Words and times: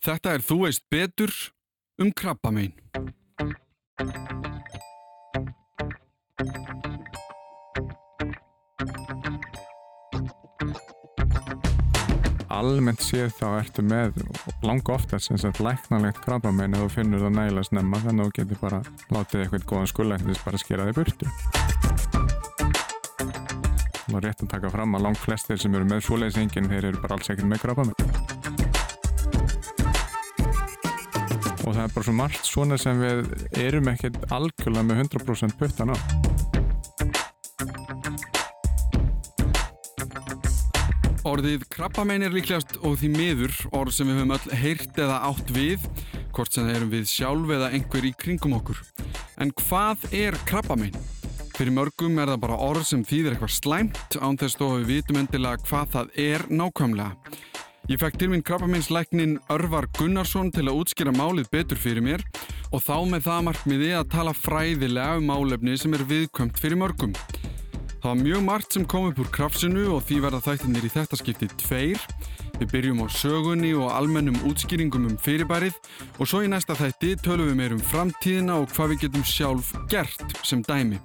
Þetta 0.00 0.30
er 0.32 0.40
Þú 0.40 0.56
veist 0.62 0.86
betur 0.88 1.32
um 2.00 2.08
krabbamein. 2.16 2.72
Almennt 12.48 13.04
séð 13.04 13.34
þá 13.36 13.44
ertu 13.58 13.84
með 13.84 14.22
langa 14.64 14.94
oftast 14.96 15.28
sem 15.28 15.36
sagt 15.40 15.60
læknalegt 15.60 16.24
krabbamein 16.24 16.78
ef 16.78 16.86
þú 16.86 16.88
finnur 16.94 17.26
það 17.26 17.36
nægilega 17.36 17.68
snemma 17.68 18.00
þannig 18.00 18.24
að 18.24 18.30
þú 18.30 18.36
getur 18.40 18.62
bara 18.64 18.80
látið 19.12 19.44
eitthvað 19.44 19.68
góðan 19.68 19.92
skullæknis 19.92 20.44
bara 20.46 20.62
skera 20.64 20.88
þig 20.88 20.98
burtu. 21.02 21.28
Það 24.08 24.16
er 24.16 24.26
rétt 24.30 24.48
að 24.48 24.52
taka 24.56 24.72
fram 24.72 24.96
að 24.96 25.06
langt 25.10 25.20
flestir 25.20 25.60
sem 25.60 25.76
eru 25.76 25.92
með 25.92 26.06
svoleiðsengin 26.08 26.72
þeir 26.72 26.88
eru 26.94 27.04
bara 27.04 27.20
alls 27.20 27.28
ekkert 27.28 27.52
með 27.52 27.66
krabbamein. 27.68 28.09
Og 31.70 31.76
það 31.76 31.84
er 31.84 31.92
bara 31.94 32.02
svo 32.08 32.12
margt 32.18 32.48
svona 32.48 32.76
sem 32.82 32.98
við 32.98 33.28
erum 33.62 33.88
ekkert 33.92 34.24
algjörlega 34.34 34.88
með 34.88 35.02
100% 35.04 35.52
puttan 35.54 35.92
á. 35.94 35.96
Orðið 41.30 41.68
krabbamein 41.70 42.26
er 42.26 42.34
líklegast 42.34 42.80
og 42.82 42.96
því 42.98 43.12
miður 43.14 43.54
orð 43.70 43.94
sem 43.94 44.10
við 44.10 44.18
höfum 44.18 44.34
öll 44.34 44.58
heyrt 44.64 44.98
eða 44.98 45.20
átt 45.28 45.52
við, 45.54 45.86
hvort 46.34 46.50
sem 46.50 46.66
það 46.66 46.80
erum 46.80 46.90
við 46.96 47.06
sjálf 47.12 47.54
eða 47.54 47.70
einhver 47.76 48.08
í 48.08 48.12
kringum 48.18 48.56
okkur. 48.58 48.82
En 49.38 49.54
hvað 49.62 50.08
er 50.10 50.38
krabbamein? 50.50 50.98
Fyrir 51.54 51.76
mörgum 51.76 52.18
er 52.18 52.32
það 52.32 52.42
bara 52.48 52.58
orð 52.66 52.88
sem 52.88 53.06
þýðir 53.06 53.36
eitthvað 53.36 53.54
slæmt 53.60 54.18
án 54.18 54.42
þess 54.42 54.58
að 54.58 54.74
við 54.80 54.90
vitum 54.96 55.22
endilega 55.22 55.62
hvað 55.70 55.94
það 55.94 56.18
er 56.26 56.48
nákvæmlega. 56.50 57.38
Ég 57.88 57.98
fekk 57.98 58.18
til 58.20 58.28
minn 58.28 58.42
krabbameinslæknin 58.44 59.38
Örvar 59.50 59.86
Gunnarsson 59.96 60.50
til 60.52 60.66
að 60.68 60.82
útskýra 60.82 61.14
málið 61.16 61.48
betur 61.50 61.78
fyrir 61.80 62.04
mér 62.04 62.24
og 62.70 62.82
þá 62.84 62.96
með 63.08 63.24
það 63.24 63.46
markmiði 63.46 63.88
að 63.96 64.10
tala 64.12 64.34
fræðilega 64.36 65.16
um 65.18 65.30
málefni 65.30 65.78
sem 65.80 65.96
er 65.96 66.04
viðkömt 66.10 66.60
fyrir 66.60 66.78
mörgum. 66.78 67.14
Það 68.00 68.06
var 68.10 68.20
mjög 68.20 68.44
margt 68.44 68.76
sem 68.76 68.84
kom 68.88 69.08
upp 69.10 69.18
úr 69.20 69.32
krafsinu 69.32 69.86
og 69.94 70.04
því 70.08 70.20
verða 70.24 70.42
þættinir 70.44 70.86
í 70.88 70.92
þetta 70.92 71.18
skipti 71.20 71.48
tveir. 71.64 72.04
Við 72.60 72.70
byrjum 72.74 73.02
á 73.04 73.06
sögunni 73.12 73.72
og 73.76 73.90
almennum 73.92 74.38
útskýringum 74.48 75.08
um 75.08 75.18
fyrirbærið 75.20 75.76
og 76.18 76.28
svo 76.28 76.40
í 76.44 76.48
næsta 76.52 76.76
þætti 76.76 77.16
tölum 77.24 77.50
við 77.50 77.58
meir 77.60 77.74
um 77.76 77.82
framtíðina 77.92 78.60
og 78.60 78.72
hvað 78.76 78.94
við 78.94 79.02
getum 79.06 79.24
sjálf 79.24 79.72
gert 79.92 80.36
sem 80.44 80.64
dæmi. 80.68 81.00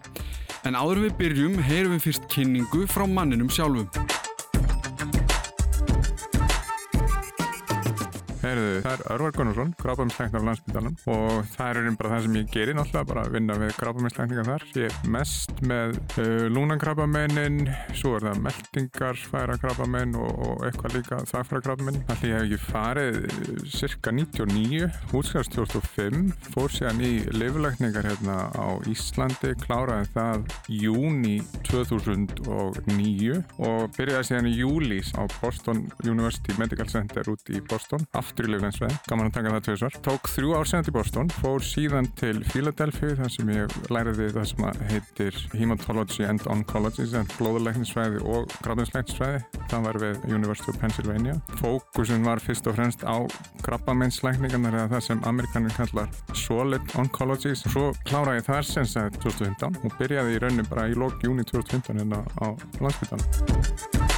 En 0.67 0.75
áður 0.75 1.05
við 1.07 1.17
byrjum 1.19 1.59
heyrum 1.67 1.97
við 1.97 2.07
fyrst 2.09 2.29
kynningu 2.31 2.85
frá 2.91 3.07
manninum 3.07 3.51
sjálfum. 3.51 3.91
Heyrðu, 8.45 8.73
það 8.85 8.91
er 8.93 9.11
Örvar 9.15 9.31
Gunnarsson, 9.33 9.71
grábæmisleiknar 9.79 10.43
á 10.43 10.45
landsbytalanum 10.45 10.97
og 11.09 11.47
það 11.55 11.69
er 11.71 11.77
einnig 11.79 11.95
bara 11.97 12.09
það 12.11 12.25
sem 12.25 12.35
ég 12.37 12.49
gerir 12.53 12.75
náttúrulega, 12.77 13.07
bara 13.09 13.21
að 13.25 13.31
vinna 13.33 13.55
við 13.57 13.71
grábæmisleikningar 13.79 14.45
þar. 14.51 14.65
Ég 14.77 14.91
er 14.91 15.07
mest 15.15 15.63
með 15.65 15.95
uh, 16.21 16.43
lúnankrabamennin, 16.53 17.57
svo 17.97 18.11
er 18.19 18.27
það 18.27 18.43
meldingar, 18.45 19.21
færa 19.31 19.55
krabamenn 19.63 20.13
og, 20.19 20.43
og 20.45 20.65
eitthvað 20.67 20.97
líka 20.99 21.19
þagfæra 21.31 21.63
krabamenn. 21.65 21.97
Þannig 22.11 22.29
ég 22.29 22.37
hef 22.37 22.45
ekki 22.45 22.59
farið 22.67 23.17
uh, 23.23 23.65
cirka 23.79 24.13
99, 24.13 24.91
útskjáðast 25.09 25.57
2005, 25.57 26.29
fór 26.53 26.77
síðan 26.77 27.01
í 27.01 27.11
lifuleikningar 27.33 28.11
hérna 28.11 28.37
á 28.53 28.77
Íslandi, 28.93 29.55
kláraði 29.65 30.11
það 30.13 30.45
júni 30.83 31.39
2009 31.71 33.41
og 33.57 33.89
byrjaði 33.97 34.29
síðan 34.29 34.53
í 34.53 34.55
júlís 34.59 35.15
á 35.17 35.25
Boston 35.39 35.87
University 36.05 36.53
Medical 36.61 36.93
Center 36.93 37.33
út 37.33 37.49
í 37.49 37.65
Boston, 37.65 38.05
aftur 38.13 38.34
í 38.43 38.49
liflænsveið, 38.51 38.95
gaman 39.07 39.29
að 39.29 39.35
taka 39.37 39.51
það 39.53 39.63
tveisvar. 39.67 39.97
Tók 40.05 40.29
þrjú 40.33 40.53
ár 40.57 40.67
síðan 40.69 40.85
til 40.87 40.93
Boston, 40.95 41.29
fór 41.39 41.63
síðan 41.63 42.09
til 42.19 42.33
Philadelphia 42.49 43.15
þar 43.21 43.31
sem 43.31 43.51
ég 43.53 43.75
læriði 43.93 44.27
það 44.35 44.47
sem 44.51 44.65
heitir 44.91 45.39
Hematology 45.55 46.27
and 46.27 46.43
Oncology, 46.51 47.05
sem 47.11 47.29
blóðuleiknisfræði 47.37 48.23
og 48.27 48.51
gráðinsleiknisfræði. 48.65 49.43
Það 49.71 49.87
var 49.87 50.01
við 50.03 50.27
University 50.31 50.73
of 50.73 50.81
Pennsylvania. 50.81 51.37
Fókusin 51.61 52.27
var 52.27 52.43
fyrst 52.43 52.67
og 52.67 52.75
fremst 52.79 53.05
á 53.07 53.15
krabbameinsleikningarnar 53.65 54.79
eða 54.81 54.91
það 54.97 55.07
sem 55.07 55.23
amerikanir 55.31 55.77
kallar 55.77 56.11
Solid 56.35 56.97
Oncology. 56.99 57.55
Svo 57.63 57.91
kláraði 58.03 58.41
ég 58.43 58.49
þar 58.49 58.69
sem 58.73 58.89
sagði 58.89 59.23
2015 59.29 59.81
og 59.85 59.97
byrjaði 60.01 60.35
í 60.35 60.43
raunin 60.43 60.69
bara 60.69 60.89
í 60.91 60.99
lók 60.99 61.23
júni 61.23 61.47
2015 61.47 62.03
hérna 62.03 62.21
á 62.41 62.47
landsbyttanum. 62.83 64.14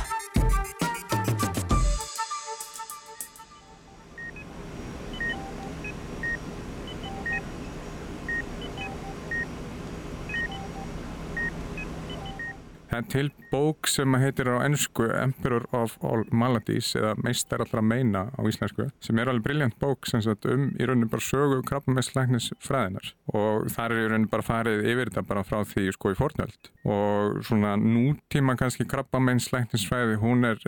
Það 12.87 12.97
er 12.97 13.07
til 13.11 13.29
bók 13.51 13.89
sem 13.91 14.15
heitir 14.21 14.47
á 14.47 14.63
ennsku 14.63 15.09
Emperor 15.11 15.65
of 15.75 15.97
All 16.07 16.23
Maladies 16.31 16.93
eða 16.95 17.15
Meistar 17.19 17.63
allra 17.65 17.83
meina 17.83 18.27
á 18.31 18.41
íslensku 18.47 18.87
sem 19.03 19.19
er 19.19 19.27
alveg 19.31 19.49
brilljant 19.49 19.75
bók 19.81 20.07
sem 20.07 20.23
sagt 20.23 20.47
um 20.47 20.69
í 20.79 20.87
rauninu 20.87 21.09
bara 21.11 21.25
sögu 21.27 21.59
krabbameinslæknis 21.67 22.53
fræðinar 22.63 23.11
og 23.33 23.67
þar 23.75 23.95
er 23.95 24.03
í 24.05 24.09
rauninu 24.13 24.31
bara 24.31 24.47
farið 24.49 24.87
yfir 24.93 25.11
þetta 25.11 25.25
bara 25.27 25.45
frá 25.47 25.61
því 25.67 25.91
sko 25.95 26.13
í 26.13 26.19
fornöld. 26.19 26.71
Og 26.87 27.41
svona 27.47 27.75
nútíma 27.81 28.55
kannski 28.59 28.87
krabbameinslæknis 28.87 29.87
fræði 29.89 30.21
hún 30.23 30.47
er 30.47 30.63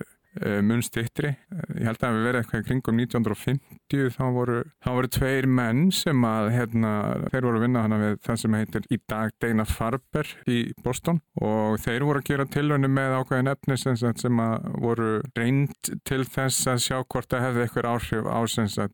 mun 0.63 0.83
stittri. 0.85 1.33
Ég 1.75 1.87
held 1.87 1.97
að 1.97 2.03
það 2.03 2.09
hefur 2.09 2.25
verið 2.27 2.39
eitthvað 2.41 2.65
kringum 2.67 2.99
1950 3.03 4.11
þá 4.15 4.23
voru, 4.35 4.57
þá 4.83 4.89
voru 4.97 5.11
tveir 5.15 5.47
menn 5.59 5.87
sem 5.95 6.25
að 6.27 6.51
hérna, 6.55 6.91
þeir 7.33 7.47
voru 7.47 7.59
að 7.59 7.65
vinna 7.65 7.83
hana 7.85 7.99
við 8.03 8.17
það 8.27 8.41
sem 8.43 8.57
heitir 8.59 8.87
í 8.89 8.99
dag 9.09 9.33
Dana 9.41 9.65
Farber 9.69 10.33
í 10.49 10.59
Boston 10.85 11.21
og 11.41 11.79
þeir 11.83 12.05
voru 12.07 12.21
að 12.21 12.29
gera 12.29 12.47
tilvönu 12.53 12.91
með 12.91 13.17
ákveðin 13.19 13.53
efni 13.53 13.79
sem, 13.79 14.43
að 14.43 14.69
voru 14.83 15.09
reynd 15.37 15.93
til 16.07 16.21
þess 16.27 16.69
að 16.69 16.83
sjá 16.85 16.97
hvort 17.01 17.31
það 17.31 17.47
hefði 17.47 17.65
eitthvað 17.65 17.89
áhrif 17.93 18.29
á 18.29 18.39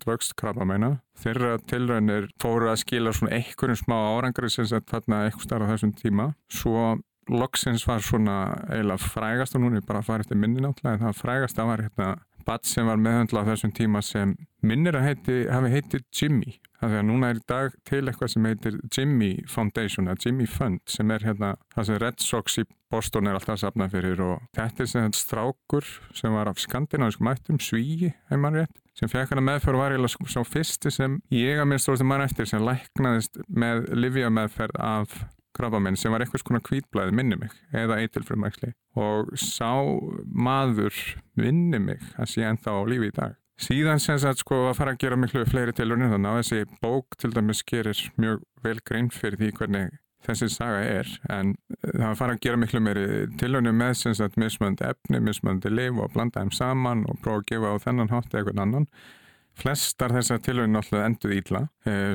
vöxtkrabba 0.05 0.65
meina. 0.67 0.91
Þeirra 1.19 1.57
tilvönir 1.69 2.29
fóru 2.41 2.69
að 2.71 2.81
skila 2.83 3.13
svona 3.15 3.37
einhverjum 3.39 3.79
smá 3.79 3.95
árangri 3.95 4.49
sem 4.51 4.67
sagt 4.69 4.91
þarna 4.91 5.25
eitthvað 5.25 5.47
starf 5.47 5.67
á 5.67 5.71
þessum 5.73 5.93
tíma. 5.95 6.27
Svo 6.51 6.95
loksins 7.31 7.87
var 7.87 8.03
svona 8.05 8.37
eiginlega 8.69 9.01
frægast 9.01 9.57
og 9.57 9.65
núna 9.65 9.81
er 9.81 9.87
bara 9.87 10.03
að 10.03 10.09
fara 10.11 10.25
eftir 10.25 10.39
minni 10.39 10.63
náttúrulega 10.63 10.99
en 10.99 11.05
það 11.07 11.21
frægast 11.21 11.59
að 11.61 11.71
var 11.71 11.85
hérna 11.87 12.09
badd 12.45 12.67
sem 12.69 12.85
var 12.85 13.01
meðhandlað 13.01 13.47
á 13.47 13.49
þessum 13.53 13.73
tíma 13.73 14.01
sem 14.05 14.35
minnir 14.65 14.97
að 14.97 15.07
heiti, 15.09 15.37
hafi 15.49 15.71
heitið 15.73 16.05
Jimmy 16.13 16.55
þannig 16.79 16.99
að 16.99 17.07
núna 17.07 17.29
er 17.31 17.39
í 17.39 17.43
dag 17.49 17.75
til 17.87 18.01
eitthvað 18.03 18.31
sem 18.33 18.47
heitir 18.49 18.79
Jimmy 18.93 19.31
Foundation 19.49 20.09
eða 20.09 20.25
Jimmy 20.25 20.47
Fund 20.49 20.81
sem 20.91 21.13
er 21.15 21.25
hérna 21.25 21.55
það 21.73 21.89
sem 21.89 22.01
Red 22.03 22.21
Sox 22.21 22.59
í 22.61 22.65
Boston 22.93 23.29
er 23.29 23.39
alltaf 23.39 23.61
safnað 23.63 23.95
fyrir 23.97 24.21
og 24.23 24.43
þetta 24.55 24.85
er 24.85 24.91
sem 24.91 25.13
strákur 25.17 25.87
sem 26.15 26.35
var 26.35 26.51
af 26.51 26.61
skandinavískum 26.61 27.31
ættum, 27.31 27.61
Svíi, 27.61 28.13
heimar 28.29 28.59
rétt 28.59 28.81
sem 28.95 29.11
fekk 29.11 29.33
hana 29.33 29.43
meðferð 29.43 29.81
var 29.81 29.95
eiginlega 29.95 30.29
svo 30.31 30.45
fyrsti 30.47 30.93
sem 30.93 31.17
ég 31.33 31.59
að 31.59 31.71
minnst 31.71 31.87
stóðast 31.87 32.07
mann 32.07 32.23
eftir 32.23 32.47
sem 32.47 32.63
læknaðist 32.63 33.41
með 33.49 33.89
livjameðferð 33.97 34.77
af 34.79 35.17
krabbamenn 35.55 35.97
sem 35.99 36.13
var 36.13 36.23
eitthvað 36.23 36.43
svona 36.43 36.63
kvítblæði 36.65 37.15
minni 37.15 37.39
mig 37.39 37.55
eða 37.75 38.01
eitilfrumæksli 38.03 38.73
og 38.99 39.33
sá 39.39 39.71
maður 40.25 40.95
minni 41.39 41.81
mig 41.81 42.03
að 42.19 42.31
sé 42.33 42.45
ennþá 42.47 42.77
á 42.77 42.81
lífi 42.89 43.11
í 43.11 43.15
dag. 43.15 43.35
Síðan 43.55 44.01
sem 44.03 44.17
sagt 44.19 44.41
sko 44.43 44.65
að 44.69 44.77
fara 44.81 44.95
að 44.95 45.03
gera 45.05 45.19
miklu 45.19 45.45
fleiri 45.47 45.75
tilurinn 45.75 46.11
þannig 46.11 46.31
að 46.31 46.41
þessi 46.41 46.79
bók 46.83 47.15
til 47.21 47.31
dæmis 47.31 47.63
gerir 47.63 48.01
mjög 48.19 48.41
vel 48.65 48.81
grein 48.83 49.07
fyrir 49.15 49.39
því 49.39 49.51
hvernig 49.59 49.93
þessi 50.25 50.49
saga 50.51 50.81
er. 50.83 51.11
En 51.31 51.53
það 51.83 52.01
var 52.01 52.09
að 52.09 52.19
fara 52.19 52.35
að 52.35 52.41
gera 52.43 52.59
miklu 52.59 52.81
meiri 52.83 53.05
tilurinn 53.39 53.77
með 53.79 53.93
sem 54.01 54.15
sagt 54.17 54.39
mismöndi 54.41 54.87
efni, 54.89 55.21
mismöndi 55.23 55.71
liv 55.71 56.01
og 56.01 56.11
blanda 56.15 56.43
þeim 56.43 56.51
saman 56.55 57.05
og 57.07 57.21
prófa 57.23 57.43
að 57.43 57.47
gefa 57.53 57.71
á 57.71 57.83
þennan 57.85 58.11
hátt 58.11 58.33
eitthvað 58.33 58.63
annan 58.65 58.89
Flestar 59.55 60.13
þessar 60.15 60.41
tilhörinu 60.43 60.75
náttúrulega 60.75 61.09
enduð 61.09 61.35
íla. 61.39 61.61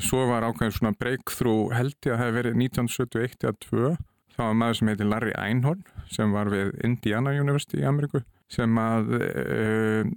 Svo 0.04 0.26
var 0.28 0.44
ákveðin 0.44 0.76
svona 0.76 0.96
breakthrough 1.00 1.72
held 1.72 1.96
ég 2.04 2.14
að 2.14 2.20
það 2.20 2.26
hef 2.26 2.36
verið 2.36 2.58
1971 2.66 3.46
eða 3.46 3.54
2. 3.64 3.92
Það 4.36 4.44
var 4.46 4.58
maður 4.60 4.78
sem 4.78 4.90
heitir 4.92 5.08
Larry 5.10 5.32
Einhorn 5.36 5.82
sem 6.12 6.36
var 6.36 6.50
við 6.52 6.70
Indiana 6.86 7.34
University 7.36 7.80
í 7.80 7.86
Ameríku 7.88 8.22
sem 8.50 8.78
að 8.82 9.12
uh, 9.18 10.08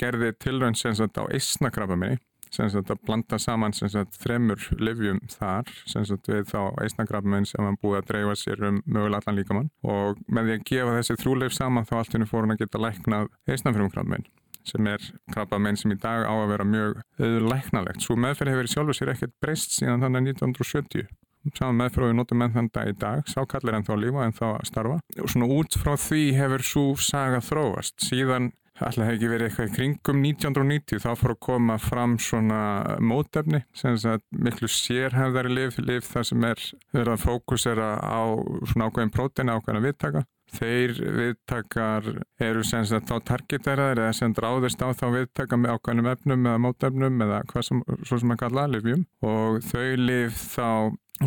gerði 0.00 0.32
tilhörn 0.42 0.76
sem 0.78 0.96
sagt 0.98 1.20
á 1.20 1.24
eisnakrabaminni 1.26 2.18
sem 2.54 2.68
sagt 2.72 2.90
að 2.92 3.02
blanda 3.04 3.38
saman 3.40 3.74
sem 3.76 3.90
sagt 3.92 4.16
þremur 4.22 4.62
livjum 4.80 5.20
þar 5.32 5.68
sem 5.88 6.06
sagt 6.08 6.28
við 6.30 6.46
þá 6.48 6.60
eisnakrabaminn 6.84 7.46
sem 7.48 7.64
hann 7.64 7.78
búið 7.82 8.00
að 8.00 8.10
dreifa 8.12 8.36
sér 8.40 8.64
um 8.70 8.80
mögulega 8.86 9.20
allan 9.22 9.38
líkamann 9.38 9.70
og 9.84 10.20
með 10.26 10.48
því 10.48 10.56
að 10.56 10.66
gefa 10.72 10.96
þessi 10.98 11.18
þrjúleif 11.22 11.56
saman 11.56 11.88
þá 11.88 11.94
allt 12.00 12.16
henni 12.16 12.30
fór 12.30 12.46
hann 12.46 12.56
að 12.56 12.62
geta 12.64 12.82
læknað 12.82 13.28
eisnafrumkrabaminn 13.52 14.28
sem 14.70 14.90
er 14.90 15.06
krabbamein 15.32 15.78
sem 15.80 15.94
í 15.94 15.98
dag 16.00 16.26
á 16.28 16.34
að 16.34 16.50
vera 16.52 16.68
mjög 16.68 17.00
læknalegt. 17.48 18.04
Svo 18.04 18.18
meðferð 18.20 18.54
hefur 18.54 18.70
sjálfur 18.74 18.98
sér 18.98 19.14
ekkert 19.14 19.34
breyst 19.42 19.76
síðan 19.78 20.04
þannig 20.04 20.34
1970. 20.34 21.08
Saman 21.54 21.78
meðferð 21.78 22.10
við 22.10 22.16
notum 22.18 22.42
með 22.42 22.56
þann 22.56 22.70
dag 22.74 22.88
í 22.90 22.94
dag, 22.98 23.28
sákallir 23.30 23.76
en 23.78 23.86
þá 23.86 23.92
að 23.94 24.00
lífa 24.04 24.24
en 24.26 24.34
þá 24.36 24.46
að 24.50 24.64
starfa. 24.68 24.96
Og 25.22 25.30
svona 25.32 25.50
út 25.54 25.76
frá 25.80 25.92
því 25.96 26.22
hefur 26.36 26.64
svo 26.66 26.86
saga 27.00 27.40
þróast. 27.44 27.94
Síðan 28.04 28.50
alltaf 28.78 29.08
hefði 29.08 29.16
ekki 29.16 29.30
verið 29.32 29.48
eitthvað 29.48 29.68
í 29.68 29.74
kringum 29.76 30.20
1990 30.22 31.02
þá 31.02 31.08
fór 31.18 31.34
að 31.34 31.40
koma 31.46 31.76
fram 31.82 32.16
svona 32.22 32.60
mótefni 33.02 33.62
sem 33.76 33.96
að 34.06 34.22
miklu 34.30 34.70
sérhæfðari 34.70 35.54
lif, 35.54 35.78
lif 35.82 36.06
þar 36.12 36.28
sem 36.28 36.46
er 36.46 36.64
verið 36.94 37.14
að 37.14 37.24
fókusera 37.24 37.88
á 37.98 38.22
svona 38.70 38.88
ákveðin 38.88 39.14
prótein 39.14 39.52
ákveðin 39.52 39.80
að 39.80 39.88
viðtaka 39.88 40.24
Þeir 40.48 40.94
viðtakar 41.18 42.06
eru 42.40 42.62
sem 42.64 42.86
sagt 42.88 43.10
á 43.12 43.16
targeteraðir 43.20 44.00
eða 44.04 44.14
sem 44.16 44.32
dráðist 44.36 44.80
á 44.80 44.88
þá 44.96 45.04
viðtaka 45.16 45.58
með 45.60 45.74
ákveðnum 45.76 46.08
efnum 46.12 46.46
eða 46.48 46.62
mótefnum 46.64 47.20
eða 47.26 47.42
hvað 47.50 47.66
sem, 47.68 47.82
svo 48.08 48.20
sem 48.22 48.32
að 48.32 48.40
kalla 48.44 48.64
livjum 48.72 49.04
og 49.28 49.60
þau 49.68 49.84
liv 50.00 50.32
þá 50.38 50.70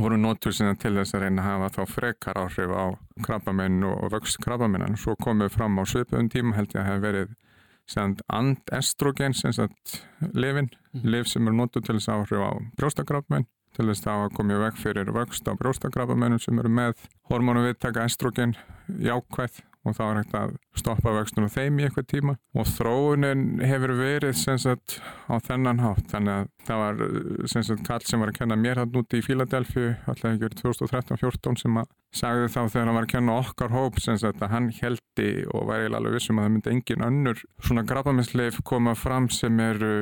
voru 0.01 0.18
nótur 0.18 0.56
sinna 0.56 0.73
til 0.79 0.95
þess 0.95 1.15
að 1.15 1.25
reyna 1.25 1.44
að 1.44 1.50
hafa 1.50 1.69
þá 1.75 1.94
frekar 1.94 2.41
áhrif 2.41 2.73
á 2.73 2.85
krabbamenn 3.27 3.85
og 3.85 4.12
vöxt 4.13 4.39
krabbamennan. 4.44 4.97
Svo 4.97 5.18
komum 5.19 5.45
við 5.45 5.57
fram 5.57 5.77
á 5.77 5.83
svipun 5.83 6.31
tíma 6.31 6.56
held 6.57 6.73
ég 6.73 6.81
að 6.81 6.89
hef 6.89 7.01
verið 7.06 7.38
andestrogen 8.31 9.35
sem 9.35 9.53
sagt 9.53 9.97
livin, 10.33 10.69
mm. 10.95 11.07
liv 11.12 11.27
sem 11.27 11.47
eru 11.47 11.57
nótur 11.57 11.83
til 11.83 11.97
þess 11.97 12.09
að 12.09 12.21
áhrif 12.23 12.45
á 12.47 12.51
brjóstakrabbamenn 12.79 13.50
til 13.75 13.88
þess 13.89 14.07
að 14.12 14.29
koma 14.38 14.57
í 14.57 14.62
veg 14.65 14.79
fyrir 14.79 15.12
vöxt 15.15 15.47
á 15.47 15.56
brjóstakrabamennum 15.59 16.41
sem 16.41 16.59
eru 16.62 16.71
með 16.71 16.95
hormónu 17.31 17.65
viðtaka 17.68 18.07
estrogen 18.07 18.57
jákvæð 18.88 19.62
og 19.81 19.95
þá 19.97 20.01
er 20.06 20.19
hægt 20.19 20.35
að 20.38 20.51
stoppa 20.77 21.13
vöxtunum 21.15 21.51
þeim 21.51 21.79
í 21.79 21.85
eitthvað 21.88 22.07
tíma. 22.12 22.35
Og 22.53 22.68
þróunin 22.69 23.62
hefur 23.65 23.95
verið 23.97 24.38
sagt, 24.38 25.00
á 25.25 25.35
þennan 25.41 25.81
hátt. 25.81 26.06
Þannig 26.12 26.35
að 26.35 26.50
það 26.68 26.81
var 26.83 27.01
sagt, 27.50 27.85
kall 27.88 28.06
sem 28.06 28.21
var 28.21 28.31
að 28.31 28.38
kenna 28.38 28.57
mér 28.59 28.81
hann 28.83 29.00
úti 29.01 29.21
í 29.21 29.25
Fíladelfi 29.25 29.88
alltaf 30.06 30.29
ekki 30.29 30.45
verið 30.45 30.62
2013-14 30.62 31.62
sem 31.63 31.81
að 31.81 31.89
sagði 32.21 32.50
þá 32.51 32.59
þegar 32.62 32.85
hann 32.85 32.97
var 33.00 33.07
að 33.07 33.13
kenna 33.15 33.38
okkar 33.39 33.73
hóp 33.73 34.01
sagt, 34.03 34.44
að 34.44 34.51
hann 34.53 34.69
heldi 34.81 35.29
og 35.50 35.69
væri 35.71 35.89
alveg 35.89 36.18
vissum 36.18 36.41
að 36.41 36.47
það 36.47 36.56
myndi 36.57 36.75
engin 36.75 37.07
önnur 37.07 37.45
svona 37.63 37.85
grafaminsleif 37.88 38.62
koma 38.68 38.94
fram 39.00 39.31
sem 39.33 39.63
eru 39.63 39.94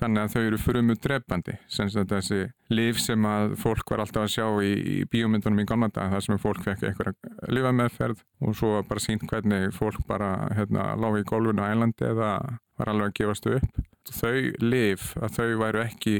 þannig 0.00 0.24
að 0.24 0.32
þau 0.34 0.42
eru 0.42 0.58
frumu 0.58 0.96
drefandi 0.98 1.54
þessi 1.70 2.40
líf 2.74 3.00
sem 3.02 3.26
að 3.30 3.54
fólk 3.62 3.90
var 3.92 4.02
alltaf 4.02 4.26
að 4.26 4.32
sjá 4.34 4.46
í, 4.66 4.72
í 4.74 4.96
bíómyndunum 5.10 5.62
í 5.62 5.66
gamla 5.70 5.90
þar 5.94 6.24
sem 6.26 6.40
fólk 6.42 6.62
fekk 6.66 6.86
eitthvað 6.88 7.50
lifameðferð 7.54 8.22
og 8.42 8.58
svo 8.58 8.82
bara 8.88 9.02
sínt 9.02 9.26
hvernig 9.30 9.70
fólk 9.76 10.02
bara 10.08 10.48
hérna, 10.56 10.92
lág 10.98 11.20
í 11.20 11.26
gólfinu 11.28 11.62
á 11.62 11.70
ælandi 11.70 12.08
eða 12.10 12.30
var 12.74 12.90
alveg 12.90 13.12
að 13.12 13.18
gefast 13.20 13.46
upp. 13.46 13.82
Þau 14.10 14.38
liv 14.64 15.04
að 15.22 15.36
þau 15.38 15.50
væru 15.62 15.84
ekki 15.84 16.16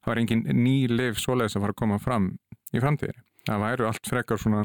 það 0.00 0.12
var 0.12 0.22
engin 0.22 0.46
ný 0.56 0.76
liv 0.88 1.18
svoleiðis 1.20 1.58
að 1.58 1.66
fara 1.66 1.76
að 1.76 1.82
koma 1.82 1.98
fram 2.00 2.30
í 2.72 2.80
framtíðir 2.80 3.20
það 3.46 3.64
væru 3.64 3.88
allt 3.88 4.10
frekar 4.10 4.40
svona 4.40 4.64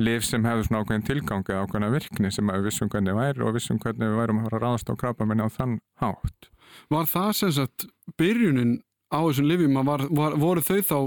liv 0.00 0.24
sem 0.26 0.44
hefur 0.44 0.66
svona 0.66 0.82
ákveðin 0.82 1.06
tilgang 1.06 1.46
eða 1.46 1.64
ákveðina 1.64 1.92
virkni 1.94 2.32
sem 2.34 2.52
við 2.52 2.68
vissum 2.68 2.90
hvernig 2.92 3.16
væri 3.16 3.46
og 3.46 3.56
vissum 3.56 3.80
hvernig 3.82 4.12
við 4.12 4.20
værum 4.20 4.42
að 4.42 4.48
fara 4.48 4.58
að 4.58 4.66
ráðast 4.66 4.92
á 4.92 4.94
krabba 5.00 5.28
minna 5.28 5.48
á 5.48 5.56
þann 5.56 5.78
hátt 6.02 6.50
Var 6.92 7.08
það 7.08 7.32
sem 7.38 7.52
sagt 7.56 7.86
byrjunin 8.20 8.76
á 9.08 9.18
þessum 9.22 9.48
livjum 9.48 9.80
að 9.80 10.06
voru 10.42 10.64
þau 10.64 10.80
þá, 10.82 10.98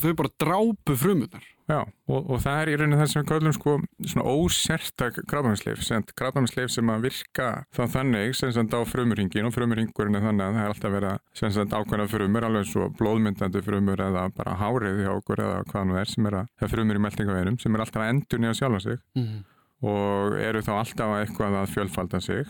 þau 0.00 0.12
bara 0.20 0.34
drápu 0.40 0.96
frumunar? 0.98 1.44
Já, 1.68 1.82
og, 2.08 2.30
og 2.32 2.38
það 2.40 2.58
er 2.62 2.70
í 2.72 2.76
rauninu 2.80 2.96
það 2.96 3.08
sem 3.12 3.20
við 3.20 3.26
kallum 3.28 3.52
sko 3.52 3.72
svona 4.08 4.30
ósertak 4.32 5.18
krabaminsleif, 5.28 5.82
krabaminsleif 6.16 6.70
sem 6.72 6.92
að 6.94 7.02
virka 7.04 7.48
þá 7.76 7.82
þannig 7.92 8.32
sem 8.38 8.54
sagt 8.56 8.72
á 8.72 8.80
frumurringin 8.88 9.48
og 9.50 9.52
frumurringurinn 9.52 10.16
er 10.16 10.24
þannig 10.24 10.46
að 10.46 10.56
það 10.56 10.62
er 10.62 10.72
alltaf 10.72 10.94
verið 10.94 11.10
að 11.10 11.20
sem 11.42 11.52
sagt 11.58 11.76
ákvæmna 11.76 12.06
frumur, 12.08 12.46
alveg 12.48 12.70
svo 12.70 12.88
blóðmyndandi 12.96 13.62
frumur 13.66 14.00
eða 14.06 14.24
bara 14.38 14.56
hárið 14.62 15.02
hjá 15.04 15.12
okkur 15.12 15.44
eða 15.44 15.60
hvað 15.68 15.86
nú 15.90 16.00
er 16.00 16.12
sem 16.14 16.30
er 16.30 16.38
að 16.40 16.72
frumur 16.72 17.00
í 17.00 17.04
meldingaverum 17.04 17.60
sem 17.60 17.76
er 17.76 17.84
alltaf 17.84 18.04
að 18.06 18.14
endur 18.14 18.42
nýja 18.44 18.56
sjálfa 18.62 18.80
sig 18.86 18.98
mm 19.18 19.26
-hmm. 19.26 19.44
og 19.92 20.38
eru 20.48 20.64
þá 20.64 20.72
alltaf 20.78 21.12
að 21.12 21.20
eitthvað 21.26 21.60
að 21.60 21.72
fjölfalda 21.76 22.20
sig 22.24 22.46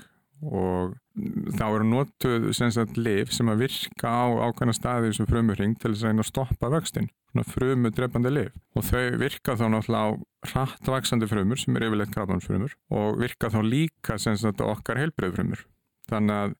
og 0.47 0.95
þá 1.59 1.65
eru 1.67 1.87
notuð 1.89 2.49
sagt, 2.57 2.99
liv 3.01 3.33
sem 3.35 3.51
að 3.51 3.65
virka 3.65 4.11
á 4.11 4.27
ákveðna 4.49 4.75
staði 4.77 5.13
sem 5.17 5.29
frumurring 5.29 5.77
til 5.79 5.93
þess 5.93 6.07
að 6.07 6.23
að 6.23 6.29
stoppa 6.31 6.71
vöxtin, 6.73 7.11
frumu 7.49 7.93
drefandi 7.95 8.33
liv 8.33 8.79
og 8.79 8.87
þau 8.89 9.19
virka 9.21 9.57
þá 9.59 9.67
náttúrulega 9.75 10.07
á 10.07 10.09
hrattvaksandi 10.53 11.29
frumur 11.31 11.61
sem 11.61 11.77
er 11.77 11.89
yfirleitt 11.89 12.15
krabbansfrumur 12.15 12.75
og 12.95 13.21
virka 13.23 13.51
þá 13.53 13.61
líka 13.67 14.19
sagt, 14.19 14.63
okkar 14.65 15.01
heilbreyðfrumur 15.03 15.67
þannig 16.09 16.43
að 16.43 16.57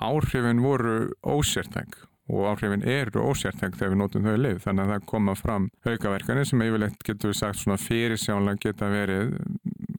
áhrifin 0.00 0.62
voru 0.64 0.96
ósértæk 1.26 2.04
og 2.30 2.46
áhrifin 2.52 2.84
eru 2.86 3.24
ósértæk 3.30 3.76
þegar 3.76 3.92
við 3.94 4.00
notum 4.00 4.28
þau 4.28 4.36
liv 4.38 4.60
þannig 4.64 4.84
að 4.84 4.92
það 4.94 5.08
koma 5.12 5.34
fram 5.38 5.68
aukaverkanir 5.86 6.48
sem 6.48 6.62
yfirleitt 6.64 7.04
getur 7.06 7.32
við 7.32 7.40
sagt 7.40 7.60
svona 7.60 7.80
fyrirsjánlega 7.80 8.62
geta 8.64 8.90
verið 8.92 9.34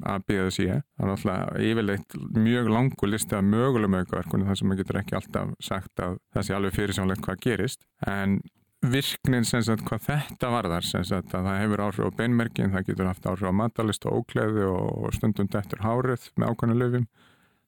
að 0.07 0.25
byggja 0.27 0.47
þess 0.47 0.61
í 0.61 0.67
það 0.69 1.05
er 1.05 1.13
alltaf 1.15 1.59
yfirleitt 1.67 2.17
mjög 2.37 2.71
langu 2.71 3.11
listi 3.11 3.37
af 3.37 3.45
mögulegum 3.45 3.99
aukaverkunum 3.99 4.49
þar 4.49 4.59
sem 4.59 4.71
maður 4.71 4.83
getur 4.83 5.01
ekki 5.01 5.19
alltaf 5.19 5.53
sagt 5.61 6.03
að 6.05 6.17
það 6.33 6.47
sé 6.47 6.57
alveg 6.57 6.75
fyrirsjánlegt 6.77 7.25
hvað 7.25 7.43
gerist. 7.45 7.85
En 8.07 8.39
virknin 8.81 9.45
sem 9.45 9.61
sagt 9.65 9.85
hvað 9.85 10.07
þetta 10.07 10.49
varðar 10.55 10.87
sem 10.87 11.03
sagt 11.05 11.35
að 11.37 11.49
það 11.49 11.59
hefur 11.61 11.83
áhrif 11.85 12.07
á 12.09 12.17
beinmerkin 12.17 12.71
það 12.73 12.87
getur 12.87 13.11
haft 13.11 13.27
áhrif 13.29 13.51
á 13.51 13.53
matalist 13.53 14.07
og 14.09 14.23
ókleði 14.23 14.65
og 14.71 15.11
stundum 15.13 15.51
dettur 15.53 15.83
hárið 15.85 16.31
með 16.33 16.55
ákvæmlega 16.55 16.81
löfum 16.81 17.05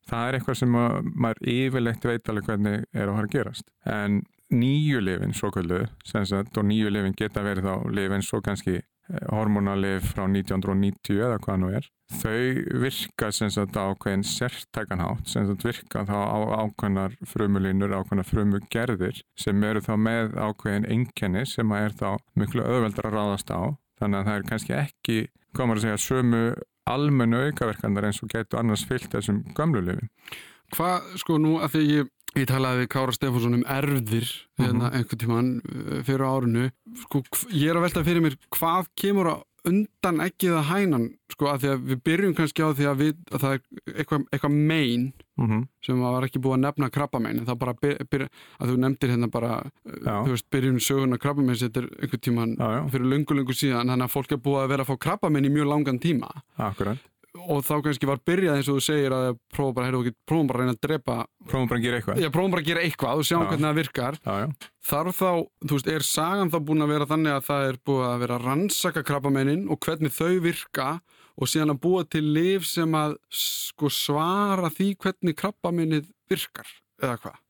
það 0.10 0.28
er 0.28 0.38
eitthvað 0.38 0.60
sem 0.60 0.74
maður 0.74 1.52
yfirleitt 1.54 2.08
veit 2.08 2.32
alveg 2.32 2.48
hvernig 2.50 2.80
er 2.92 3.08
að 3.08 3.18
fara 3.18 3.30
að 3.30 3.36
gerast. 3.36 3.68
En 3.88 4.24
nýju 4.54 5.02
lifin 5.04 5.36
svo 5.36 5.52
kvöldu 5.54 5.84
og 5.84 6.66
nýju 6.70 6.92
lifin 6.94 7.16
geta 7.18 7.44
verið 7.46 7.68
þá 7.68 7.90
lifin 7.98 8.26
svo 8.26 8.40
kannski 8.46 8.76
eh, 8.80 9.26
hormonalif 9.32 10.14
frá 10.14 10.26
1990 10.28 11.20
eða 11.20 11.40
hvað 11.44 11.60
nú 11.62 11.72
er. 11.80 11.90
Þau 12.14 12.80
virka 12.84 13.32
sagt, 13.34 13.78
á 13.80 13.90
ákveðin 13.90 14.26
sértækanhátt 14.28 15.32
sem 15.32 15.48
virka 15.64 16.04
þá 16.06 16.18
á 16.30 16.38
ákveðnar 16.62 17.16
frumulínur, 17.26 17.96
ákveðnar 17.98 18.30
frumugerðir 18.30 19.24
sem 19.40 19.64
eru 19.64 19.82
þá 19.82 19.96
með 19.98 20.38
ákveðin 20.38 20.90
enkenni 20.98 21.46
sem 21.50 21.72
er 21.78 21.96
þá 21.98 22.20
miklu 22.38 22.66
öðveldar 22.66 23.10
að 23.10 23.18
ráðast 23.18 23.50
á. 23.50 23.74
Þannig 24.02 24.20
að 24.20 24.30
það 24.30 24.38
er 24.38 24.48
kannski 24.52 24.78
ekki, 24.78 25.20
komur 25.58 25.80
að 25.80 25.88
segja, 25.88 26.06
sömu 26.06 26.46
almennu 26.90 27.46
aukaverkandar 27.48 28.10
eins 28.10 28.22
og 28.24 28.32
getur 28.34 28.60
annars 28.60 28.84
fyllt 28.86 29.14
þessum 29.14 29.44
gamlu 29.56 29.82
lifin 29.86 30.10
Hvað, 30.74 31.16
sko, 31.22 31.38
nú 31.38 31.58
að 31.60 31.76
því 31.76 31.88
ég 31.92 32.12
Ég 32.34 32.48
talaði 32.50 32.82
við 32.82 32.88
Kára 32.90 33.14
Stefánsson 33.14 33.60
um 33.60 33.66
erfðir 33.70 34.26
mm 34.58 34.66
-hmm. 34.66 34.94
einhvern 34.98 35.20
tíman 35.22 35.50
eh, 35.70 36.04
fyrir 36.04 36.26
árinu 36.26 36.72
sko, 37.04 37.22
ég 37.54 37.70
er 37.70 37.78
að 37.78 37.86
velta 37.86 38.04
fyrir 38.04 38.22
mér 38.22 38.38
hvað 38.50 38.88
kemur 38.98 39.28
að 39.30 39.44
undan 39.64 40.20
ekkið 40.20 40.58
að 40.60 40.68
hænan 40.68 41.06
sko 41.32 41.48
að 41.48 41.62
því 41.62 41.70
að 41.72 41.84
við 41.90 42.00
byrjum 42.04 42.34
kannski 42.36 42.66
á 42.66 42.70
því 42.76 42.88
að, 42.90 42.98
við, 43.00 43.14
að 43.32 43.44
það 43.44 43.54
er 43.54 43.62
eitthvað, 43.94 44.26
eitthvað 44.32 44.52
mein 44.52 45.14
mm 45.38 45.46
-hmm. 45.48 45.62
sem 45.86 46.02
var 46.02 46.26
ekki 46.28 46.42
búið 46.44 46.58
að 46.58 46.64
nefna 46.66 46.90
krabbamein 46.90 47.40
en 47.40 47.46
það 47.46 47.62
bara 47.62 47.74
byrja, 47.82 48.28
að 48.60 48.70
þú 48.70 48.76
nefndir 48.78 49.10
hérna 49.14 49.30
bara 49.32 49.52
eh, 49.86 49.94
já. 50.04 50.16
þú 50.26 50.30
veist 50.34 50.50
byrjum 50.50 50.80
söguna 50.80 51.18
krabbamein 51.18 51.56
er 51.56 51.88
einhvern 52.02 52.22
tíman 52.22 52.56
já, 52.58 52.68
já. 52.76 52.82
fyrir 52.90 53.06
lungu 53.06 53.34
lungu 53.34 53.54
síðan 53.54 53.88
þannig 53.88 54.10
að 54.10 54.16
fólk 54.16 54.32
er 54.32 54.44
búið 54.44 54.64
að 54.64 54.70
vera 54.70 54.84
að 54.84 54.90
fá 54.90 54.98
krabbamein 54.98 55.46
í 55.46 55.54
mjög 55.54 55.68
langan 55.70 56.00
tíma 56.00 56.30
Akkurat 56.58 56.98
og 57.34 57.64
þá 57.66 57.74
kannski 57.88 58.08
var 58.08 58.20
byrjað 58.26 58.60
eins 58.60 58.70
og 58.70 58.78
þú 58.78 58.84
segir 58.86 59.16
að 59.16 59.28
prófum 59.54 59.76
bara, 59.78 59.90
heyrðu, 59.90 60.14
prófum 60.30 60.50
bara 60.50 60.60
að 60.60 60.64
reyna 60.64 60.76
að 60.76 60.84
drepa 60.86 61.16
prófum 61.50 61.72
bara 61.72 61.80
að 61.82 61.88
gera 61.88 62.00
eitthvað 62.00 62.22
já, 62.22 62.30
prófum 62.36 62.54
bara 62.54 62.64
að 62.64 62.70
gera 62.70 62.84
eitthvað 62.86 63.24
og 63.24 63.28
sjá 63.30 63.36
já. 63.36 63.46
hvernig 63.48 63.68
það 63.68 63.80
virkar 63.80 64.20
já, 64.20 64.36
já. 64.44 64.70
þarf 64.92 65.18
þá, 65.18 65.32
þú 65.64 65.80
veist, 65.80 65.90
er 65.96 66.08
sagan 66.08 66.54
þá 66.54 66.60
búin 66.68 66.86
að 66.86 66.94
vera 66.94 67.10
þannig 67.10 67.38
að 67.38 67.50
það 67.50 67.68
er 67.72 67.82
búið 67.90 68.06
að 68.10 68.22
vera 68.26 68.38
að 68.38 68.48
rannsaka 68.50 69.06
krabbamennin 69.10 69.66
og 69.74 69.82
hvernig 69.88 70.14
þau 70.14 70.32
virka 70.46 70.88
og 71.34 71.50
síðan 71.50 71.74
að 71.74 71.82
búa 71.88 72.06
til 72.06 72.24
liv 72.36 72.70
sem 72.70 73.00
að 73.00 73.18
sko 73.34 73.90
svara 73.90 74.70
því 74.74 74.94
hvernig 75.02 75.40
krabbaminnið 75.42 76.08
virkar, 76.30 76.70
eða 77.02 77.18
hvað? 77.26 77.44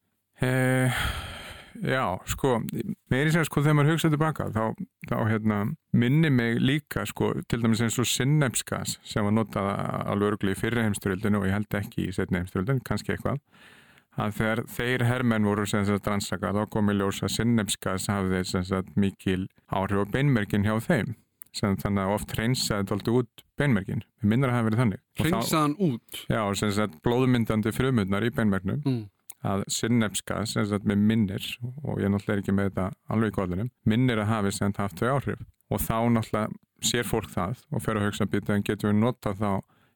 Eh 0.43 1.32
Já, 1.81 2.05
sko, 2.29 2.57
mér 3.11 3.27
er 3.27 3.31
sem 3.33 3.45
sko 3.47 3.63
þegar 3.63 3.77
maður 3.79 3.95
hugsaði 3.95 4.15
tilbaka 4.15 4.49
þá, 4.53 4.81
þá 5.09 5.15
hérna, 5.31 5.59
minni 5.97 6.29
mig 6.33 6.59
líka 6.61 7.05
sko 7.09 7.31
til 7.49 7.63
dæmis 7.63 7.81
eins 7.83 7.97
og 8.01 8.09
sinnefsgas 8.09 8.97
sem 9.07 9.25
var 9.25 9.33
notað 9.33 9.71
alveg 10.13 10.33
öruglega 10.33 10.57
í 10.57 10.59
fyrri 10.59 10.85
heimsturöldinu 10.85 11.41
og 11.41 11.47
ég 11.49 11.57
held 11.57 11.79
ekki 11.81 12.07
í 12.07 12.13
setni 12.15 12.41
heimsturöldinu, 12.41 12.83
kannski 12.85 13.15
eitthvað 13.15 13.41
að 14.13 14.35
þegar 14.37 14.61
þeir 14.69 15.05
herrmenn 15.09 15.47
voru 15.47 15.65
sem 15.69 15.85
sagt 15.87 16.07
rannsakað 16.09 16.59
þá 16.59 16.69
kom 16.75 16.91
í 16.93 16.97
ljós 16.99 17.23
að 17.25 17.33
sinnefsgas 17.37 18.09
hafði 18.11 18.43
sem 18.45 18.65
sagt 18.67 18.93
mikil 18.99 19.47
áhrif 19.73 20.05
á 20.05 20.13
beinmerkin 20.13 20.67
hjá 20.67 20.77
þeim. 20.83 21.15
Sem 21.53 21.75
þannig 21.77 22.01
að 22.01 22.11
oft 22.15 22.31
reynsaði 22.33 22.81
þetta 22.81 22.95
alltaf 22.95 23.17
út 23.19 23.41
beinmerkin, 23.61 23.99
við 24.21 24.29
minnum 24.29 24.47
að 24.47 24.53
það 24.53 24.57
hefði 24.57 24.69
verið 24.69 24.79
þannig. 24.81 25.01
Reynsaðan 25.21 25.75
út? 25.85 26.21
Já, 26.33 26.41
sem 26.57 26.71
sagt 26.73 26.95
blóðmyndandi 27.05 27.73
frumundnar 27.77 28.25
í 28.25 28.31
beinmerknum 28.33 28.79
mm 28.81 29.03
að 29.43 29.65
sinnefska 29.71 30.43
sem 30.49 30.65
sagt 30.69 30.87
með 30.89 31.05
minnir 31.11 31.47
og 31.83 32.01
ég 32.01 32.11
náttúrulega 32.11 32.37
er 32.37 32.43
ekki 32.43 32.55
með 32.55 32.69
þetta 32.69 32.89
alveg 33.13 33.33
í 33.33 33.37
góðunum 33.37 33.71
minnir 33.89 34.23
að 34.23 34.31
hafi 34.31 34.53
sem 34.55 34.75
haft 34.77 34.99
þau 35.01 35.09
áhrif. 35.17 35.45
Og 35.71 35.83
þá 35.83 35.97
náttúrulega 36.15 36.47
sér 36.83 37.07
fólk 37.07 37.31
það 37.31 37.63
og 37.71 37.83
fer 37.83 37.99
að 37.99 38.09
hugsa 38.09 38.27
býta 38.27 38.57
en 38.57 38.65
getur 38.67 38.91
við 38.91 38.99
nota 38.99 39.33
þá 39.37 39.49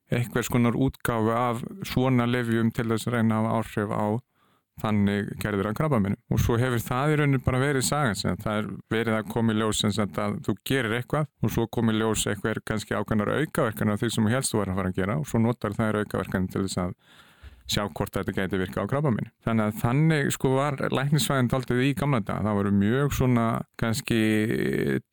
eitthvað 0.07 0.47
skonar 0.47 0.77
útgáfi 0.79 1.35
af 1.35 1.63
svona 1.87 2.27
lefjum 2.29 2.71
til 2.71 2.87
þess 2.91 3.09
að 3.09 3.17
reyna 3.17 3.41
að 3.41 3.49
áhrif 3.57 3.91
á 3.91 4.07
þannig 4.81 5.31
gerður 5.41 5.71
að 5.71 5.77
krabba 5.79 5.99
minnum 6.01 6.33
og 6.33 6.41
svo 6.41 6.57
hefur 6.61 6.81
það 6.85 7.11
í 7.13 7.15
rauninu 7.19 7.43
bara 7.45 7.61
verið 7.61 7.85
sagan 7.87 8.17
sem 8.17 8.37
það 8.43 8.59
er 8.59 8.67
verið 8.93 9.15
að 9.17 9.31
koma 9.33 9.53
í 9.53 9.57
ljós 9.57 9.83
að 9.87 10.35
þú 10.45 10.55
gerir 10.69 10.97
eitthvað 10.99 11.29
og 11.41 11.53
svo 11.55 11.65
komi 11.73 11.95
í 11.95 12.01
ljós 12.01 12.25
eitthvað 12.29 12.51
er 12.51 12.61
kannski 12.71 12.97
ákvæmnar 12.97 13.33
aukaverkan 13.39 13.93
af 13.93 14.03
því 14.03 14.11
sem 14.13 14.29
helst 14.31 14.53
þú 14.53 14.61
er 14.61 14.71
að 14.71 14.79
fara 14.81 14.91
að 14.93 14.99
gera 14.99 15.17
og 15.17 15.25
svo 15.31 15.41
notar 15.41 15.77
það 15.77 15.89
er 15.89 15.99
aukaverkan 16.03 16.47
til 16.53 16.63
þess 16.67 16.81
að 16.83 16.93
sjá 17.67 17.83
hvort 17.91 18.13
þetta 18.15 18.33
geti 18.33 18.57
virka 18.61 18.81
á 18.83 18.87
krabba 18.87 19.11
minni. 19.11 19.29
Þannig 19.45 19.65
að 19.67 19.79
þannig 19.81 20.31
sko 20.31 20.51
var 20.55 20.77
læknisvæðin 20.89 21.49
taldið 21.51 21.81
í 21.83 21.93
gamla 21.99 22.19
dag. 22.23 22.41
Það 22.47 22.57
voru 22.61 22.71
mjög 22.71 23.15
svona 23.17 23.47
kannski 23.77 24.19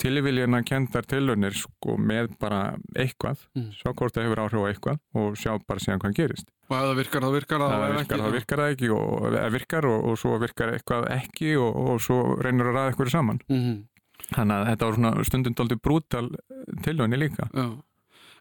tilviljana 0.00 0.62
kendar 0.66 1.06
tilunir 1.08 1.56
sko 1.58 1.96
með 1.98 2.34
bara 2.40 2.76
eitthvað, 2.96 3.38
Mm. 3.56 3.70
sjá 3.74 3.90
hvort 3.94 4.14
það 4.14 4.24
hefur 4.28 4.42
áhrif 4.44 4.62
á 4.62 4.70
eitthvað 4.70 4.98
og 5.14 5.36
sjá 5.36 5.58
bara 5.66 5.80
síðan 5.80 6.00
hvað 6.00 6.14
gerist. 6.14 6.46
Og 6.70 6.76
ef 6.76 6.84
það 6.84 6.96
virkar, 6.96 7.20
þá 7.22 7.30
virkar 7.34 7.58
það. 7.60 7.70
Það 7.74 7.82
virkar, 7.84 8.00
ekki, 8.04 8.22
það 8.24 8.36
virkar 8.38 8.58
það 8.62 8.72
ekki 8.74 8.90
og 8.94 9.26
eða 9.32 9.50
virkar 9.52 9.84
og, 9.90 10.04
og 10.08 10.18
svo 10.18 10.38
virkar 10.40 10.72
eitthvað 10.74 11.08
ekki 11.18 11.50
og, 11.60 11.76
og 11.76 12.00
svo 12.00 12.18
reynur 12.40 12.70
að 12.70 12.76
ræða 12.78 12.92
eitthvað 12.94 13.10
saman. 13.10 13.40
Mhm, 13.48 13.82
Þannig 14.24 14.54
að 14.56 14.66
þetta 14.70 14.86
var 14.86 14.94
svona 14.94 15.24
stundum 15.28 15.54
daldið 15.54 15.80
brútal 15.84 16.28
tilunni 16.82 17.16
líka. 17.18 17.48
já. 17.52 17.66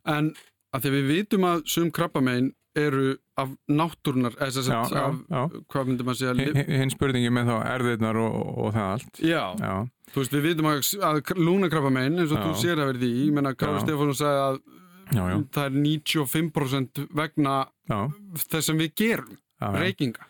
En 0.06 0.34
að 0.74 0.86
því 0.86 0.92
við 0.98 1.08
vitum 1.14 1.48
að 1.50 1.64
sum 1.74 1.92
krabbamein 1.94 2.52
eru 2.76 3.12
af 3.38 3.52
náttúrunar, 3.70 4.34
eða 4.42 4.50
þess 4.56 4.70
að, 4.74 4.94
já, 4.94 5.02
af, 5.06 5.18
já. 5.30 5.42
hvað 5.70 5.90
myndum 5.92 6.08
að 6.10 6.16
segja, 6.18 6.32
Hin- 6.34 6.40
lif- 6.48 6.56
hin- 6.66 6.80
Hinn 6.82 6.90
spurningi 6.94 7.30
með 7.34 7.52
þá 7.52 7.58
erðirnar 7.76 8.18
og, 8.18 8.38
og 8.64 8.72
það 8.74 8.88
allt. 8.94 9.20
já, 9.22 9.44
Já, 9.62 9.74
þú 10.14 10.22
veist, 10.24 10.34
við 10.34 10.48
vitum 10.48 10.70
að, 10.72 10.82
að 11.10 11.34
lúnakrabbamein, 11.38 12.18
eins 12.24 12.34
og 12.34 12.42
þú 12.48 12.56
sér 12.64 12.82
að 12.82 12.90
verði 12.94 13.12
í, 13.14 13.28
ég 13.28 13.36
menna, 13.38 13.54
Kári 13.54 13.78
Já. 13.78 13.84
Stefánsson 13.86 14.18
sagði 14.24 14.42
að 14.48 14.58
það 15.54 15.68
er 15.68 15.78
95% 15.84 17.04
vegna 17.14 17.56
þess 18.42 18.66
sem 18.72 18.78
við 18.82 18.94
gerum, 19.04 19.38
reykinga. 19.62 20.30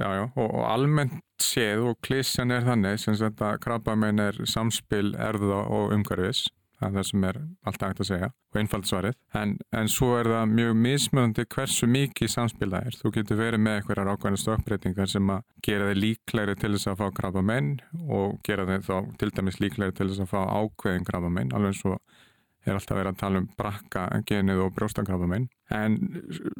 Og, 0.00 0.38
og 0.38 0.62
almennt 0.70 1.18
séð 1.42 1.82
og 1.90 1.98
klísjan 2.04 2.52
er 2.54 2.62
þannig 2.64 3.00
sem 3.02 3.16
sagt 3.18 3.40
að 3.42 3.58
krabbamein 3.64 4.20
er 4.22 4.38
samspil 4.48 5.14
erða 5.18 5.64
og 5.66 5.90
umhverfis 5.96 6.46
er 6.86 6.94
það 6.96 7.06
sem 7.10 7.26
er 7.28 7.38
alltaf 7.66 7.92
hægt 7.92 8.02
að 8.04 8.08
segja 8.10 8.30
og 8.30 8.60
einfald 8.60 8.88
svarið, 8.88 9.18
en, 9.40 9.52
en 9.80 9.90
svo 9.92 10.10
er 10.18 10.30
það 10.32 10.54
mjög 10.54 10.72
mismöðandi 10.86 11.46
hversu 11.54 11.88
mikið 11.90 12.32
samspil 12.32 12.70
það 12.72 12.88
er. 12.88 12.98
Þú 13.00 13.12
getur 13.16 13.40
verið 13.40 13.64
með 13.64 13.78
einhverjar 13.78 14.12
ákvæmlega 14.14 14.42
stökkbreytingar 14.44 15.12
sem 15.12 15.34
að 15.34 15.44
gera 15.66 15.90
þig 15.90 16.00
líklegri 16.04 16.56
til 16.60 16.72
þess 16.74 16.90
að 16.90 16.98
fá 17.02 17.06
krabbamein 17.20 17.70
og 18.08 18.40
gera 18.46 18.66
þig 18.70 18.88
þá 18.88 18.96
til 19.20 19.30
dæmis 19.36 19.60
líklegri 19.62 19.96
til 19.98 20.10
þess 20.10 20.24
að 20.24 20.32
fá 20.32 20.40
ákveðin 20.60 21.08
krabbamein, 21.08 21.54
alveg 21.54 21.74
eins 21.74 21.86
og 21.90 22.20
er 22.66 22.76
alltaf 22.76 22.98
verið 22.98 23.12
að 23.14 23.20
tala 23.22 23.40
um 23.40 23.48
brakka 23.58 24.02
genið 24.28 24.62
og 24.64 24.74
brjóstakrabbamein. 24.76 25.46
En 25.70 25.96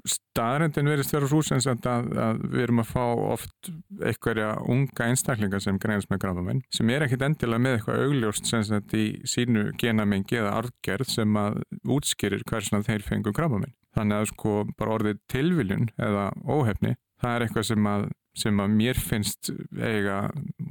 staðrendin 0.09 0.89
verist 0.91 1.13
vera 1.13 1.29
svo 1.29 1.41
sem 1.45 1.59
að, 1.61 1.89
að 2.15 2.45
við 2.45 2.65
erum 2.65 2.83
að 2.85 2.93
fá 2.93 3.03
oft 3.35 3.71
einhverja 3.99 4.53
unga 4.71 5.09
einstaklingar 5.11 5.65
sem 5.65 5.81
greinast 5.83 6.13
með 6.13 6.23
krabbamein 6.25 6.63
sem 6.71 6.93
er 6.95 7.05
ekkit 7.07 7.27
endilega 7.27 7.65
með 7.65 7.77
eitthvað 7.79 8.05
augljóst 8.07 8.51
sem 8.51 8.65
sagt 8.69 8.95
í 8.95 9.05
sínu 9.29 9.67
genamengi 9.83 10.39
eða 10.39 10.55
arfgerð 10.63 11.11
sem 11.11 11.43
að 11.43 11.61
útskýrir 11.99 12.47
hversna 12.47 12.85
þeir 12.87 13.05
fengu 13.07 13.35
krabbamein. 13.37 13.75
Þannig 13.99 14.23
að 14.23 14.31
sko 14.31 14.57
bara 14.79 14.97
orðið 15.01 15.23
tilviljun 15.33 15.91
eða 15.99 16.31
óhefni 16.47 16.95
það 17.21 17.35
er 17.35 17.47
eitthvað 17.47 17.71
sem 17.73 17.91
að 17.91 18.09
sem 18.41 18.63
að 18.63 18.75
mér 18.79 18.99
finnst 19.03 19.51
eiga 19.75 20.21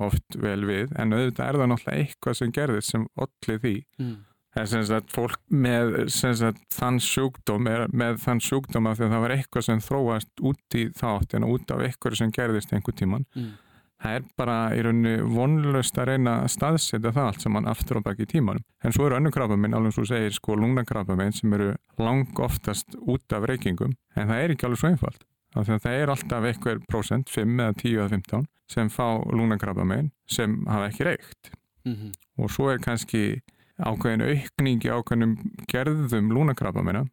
oft 0.02 0.38
vel 0.40 0.62
við. 0.68 0.94
En 0.96 1.14
auðvitað 1.14 1.46
er 1.46 1.60
það 1.60 1.72
náttúrulega 1.74 2.04
eitthvað 2.06 2.38
sem 2.40 2.54
gerðist 2.56 2.94
sem 2.94 3.06
allir 3.20 3.62
því. 3.66 3.76
Mm. 4.00 4.16
Sagt 4.58 5.14
fólk 5.14 5.40
með 5.54 6.10
sem 6.10 6.34
sagt, 6.36 6.62
þann 6.74 6.98
sjúkdóm 7.04 7.68
er 7.70 7.86
með 7.94 8.18
þann 8.24 8.42
sjúkdóm 8.42 8.90
af 8.90 8.98
því 8.98 9.06
að 9.06 9.12
það 9.14 9.24
var 9.24 9.34
eitthvað 9.36 9.66
sem 9.68 9.82
þróast 9.86 10.44
út 10.50 10.78
í 10.78 10.86
þátt 10.98 11.36
en 11.38 11.46
út 11.46 11.74
af 11.76 11.84
eitthvað 11.86 12.18
sem 12.18 12.32
gerðist 12.34 12.74
einhver 12.74 12.98
tíman. 12.98 13.28
Mm. 13.38 13.52
Það 14.00 14.16
er 14.16 14.28
bara 14.40 14.58
í 14.74 14.84
rauninni 14.84 15.16
vonlust 15.36 15.98
að 16.00 16.14
reyna 16.14 16.36
að 16.46 16.54
staðsetja 16.56 17.12
það 17.12 17.26
allt 17.30 17.44
sem 17.44 17.58
hann 17.60 17.68
aftur 17.68 18.00
og 18.00 18.06
baki 18.08 18.26
í 18.26 18.30
tímanum. 18.32 18.64
En 18.82 18.96
svo 18.96 19.06
eru 19.06 19.18
önnu 19.20 19.32
krabbaminn, 19.36 19.76
alveg 19.76 19.98
svo 19.98 20.06
segir 20.08 20.34
sko 20.34 20.56
lungnakrabbaminn 20.56 21.36
sem 21.36 21.56
eru 21.58 21.74
lang 22.00 22.40
oftast 22.40 22.96
út 23.02 23.36
af 23.36 23.48
reykingum 23.52 23.98
en 24.16 24.32
það 24.32 24.44
er 24.46 24.56
ekki 24.56 24.70
alveg 24.70 24.82
svo 24.82 24.94
einfalt. 24.94 25.28
Af 25.58 25.68
því 25.68 25.76
að 25.76 25.84
það 25.84 26.00
er 26.00 26.14
alltaf 26.14 26.48
eitthvað 26.48 26.82
prósent, 26.90 27.30
5 27.34 27.60
eða 27.60 27.76
10 27.84 27.98
eða 27.98 28.10
15 28.16 28.50
sem 28.70 28.92
fá 28.94 29.06
lungnakrabbaminn 29.34 30.12
sem 30.30 30.58
hafa 30.70 30.90
ekki 30.92 31.08
reykt 31.12 31.54
Mm 31.88 32.12
og 32.40 32.52
svo 32.52 32.70
er 32.72 32.80
kannski 32.80 33.42
ákveðin 33.80 34.26
aukning 34.28 34.84
í 34.86 34.92
ákveðinum 34.92 35.36
gerðum 35.72 36.34
lúnakrabbamina 36.36 37.06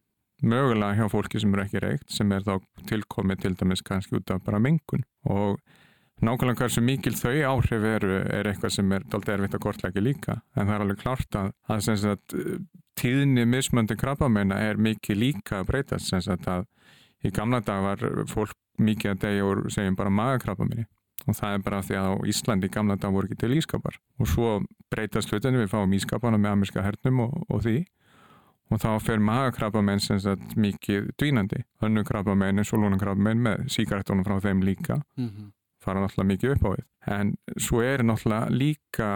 mögulega 0.43 0.95
hjá 0.99 1.09
fólki 1.09 1.41
sem 1.41 1.53
eru 1.55 1.65
ekki 1.65 1.81
reykt 1.81 2.13
sem 2.13 2.31
er 2.35 2.45
þá 2.45 2.57
tilkomið 2.89 3.43
til 3.43 3.53
dæmis 3.57 3.83
kannski 3.85 4.19
út 4.19 4.33
af 4.33 4.43
bara 4.45 4.59
mengun. 4.61 5.05
Og 5.25 5.57
nákvæmlega 6.21 6.61
hversu 6.61 6.83
mikil 6.85 7.15
þau 7.17 7.33
áhrif 7.53 7.87
eru 7.95 8.19
er 8.21 8.51
eitthvað 8.51 8.75
sem 8.77 8.91
er 8.93 9.05
doldið 9.09 9.33
erfitt 9.37 9.57
að 9.57 9.63
kortlækja 9.65 10.03
líka. 10.03 10.39
En 10.55 10.67
það 10.67 10.75
er 10.75 10.85
alveg 10.85 11.01
klart 11.01 11.39
að, 11.39 11.51
að 11.69 11.83
sagt, 11.87 12.37
tíðni 12.97 13.47
mismöndi 13.49 13.97
krabbamina 13.97 14.59
er 14.61 14.81
mikið 14.81 15.21
líka 15.23 15.61
að 15.61 15.71
breytast. 15.71 16.11
Sem 16.11 16.21
að 16.37 16.67
í 17.25 17.33
gamla 17.33 17.63
dag 17.65 17.83
var 17.85 18.05
fólk 18.29 18.53
mikið 18.77 19.15
að 19.15 19.21
degja 19.25 19.49
úr 19.49 19.65
segjum 19.73 19.97
bara 19.97 20.13
magakrabbamini 20.13 20.85
og 21.27 21.37
það 21.37 21.57
er 21.57 21.63
bara 21.65 21.83
því 21.85 21.99
að 21.99 22.07
á 22.07 22.13
Íslandi 22.31 22.69
gamla 22.71 22.97
dag 22.99 23.13
voru 23.13 23.29
ekki 23.29 23.39
til 23.43 23.57
ískapar. 23.57 23.99
Og 24.19 24.29
svo 24.31 24.53
breytast 24.91 25.31
hlutinu 25.31 25.61
við 25.61 25.71
fáum 25.73 25.95
ískapana 25.97 26.39
með 26.39 26.55
amerska 26.55 26.85
hernum 26.85 27.25
og, 27.27 27.37
og 27.51 27.63
því. 27.65 27.77
Og 28.71 28.81
þá 28.83 28.89
fer 28.99 29.23
magakrabbamenn 29.23 30.03
sem 30.03 30.19
sagt 30.19 30.57
mikið 30.59 31.11
dvínandi. 31.19 31.63
Önnu 31.83 32.03
krabbamenn 32.07 32.59
eins 32.59 32.73
og 32.75 32.83
lúnakrabbamenn 32.83 33.43
með 33.45 33.67
síkaretunum 33.71 34.27
frá 34.27 34.39
þeim 34.43 34.63
líka 34.63 35.01
-hmm. 35.17 35.51
fara 35.83 36.01
náttúrulega 36.03 36.31
mikið 36.33 36.51
upp 36.55 36.65
á 36.67 36.69
við. 36.75 36.85
En 37.07 37.35
svo 37.57 37.81
er 37.81 38.03
náttúrulega 38.03 38.49
líka 38.51 39.11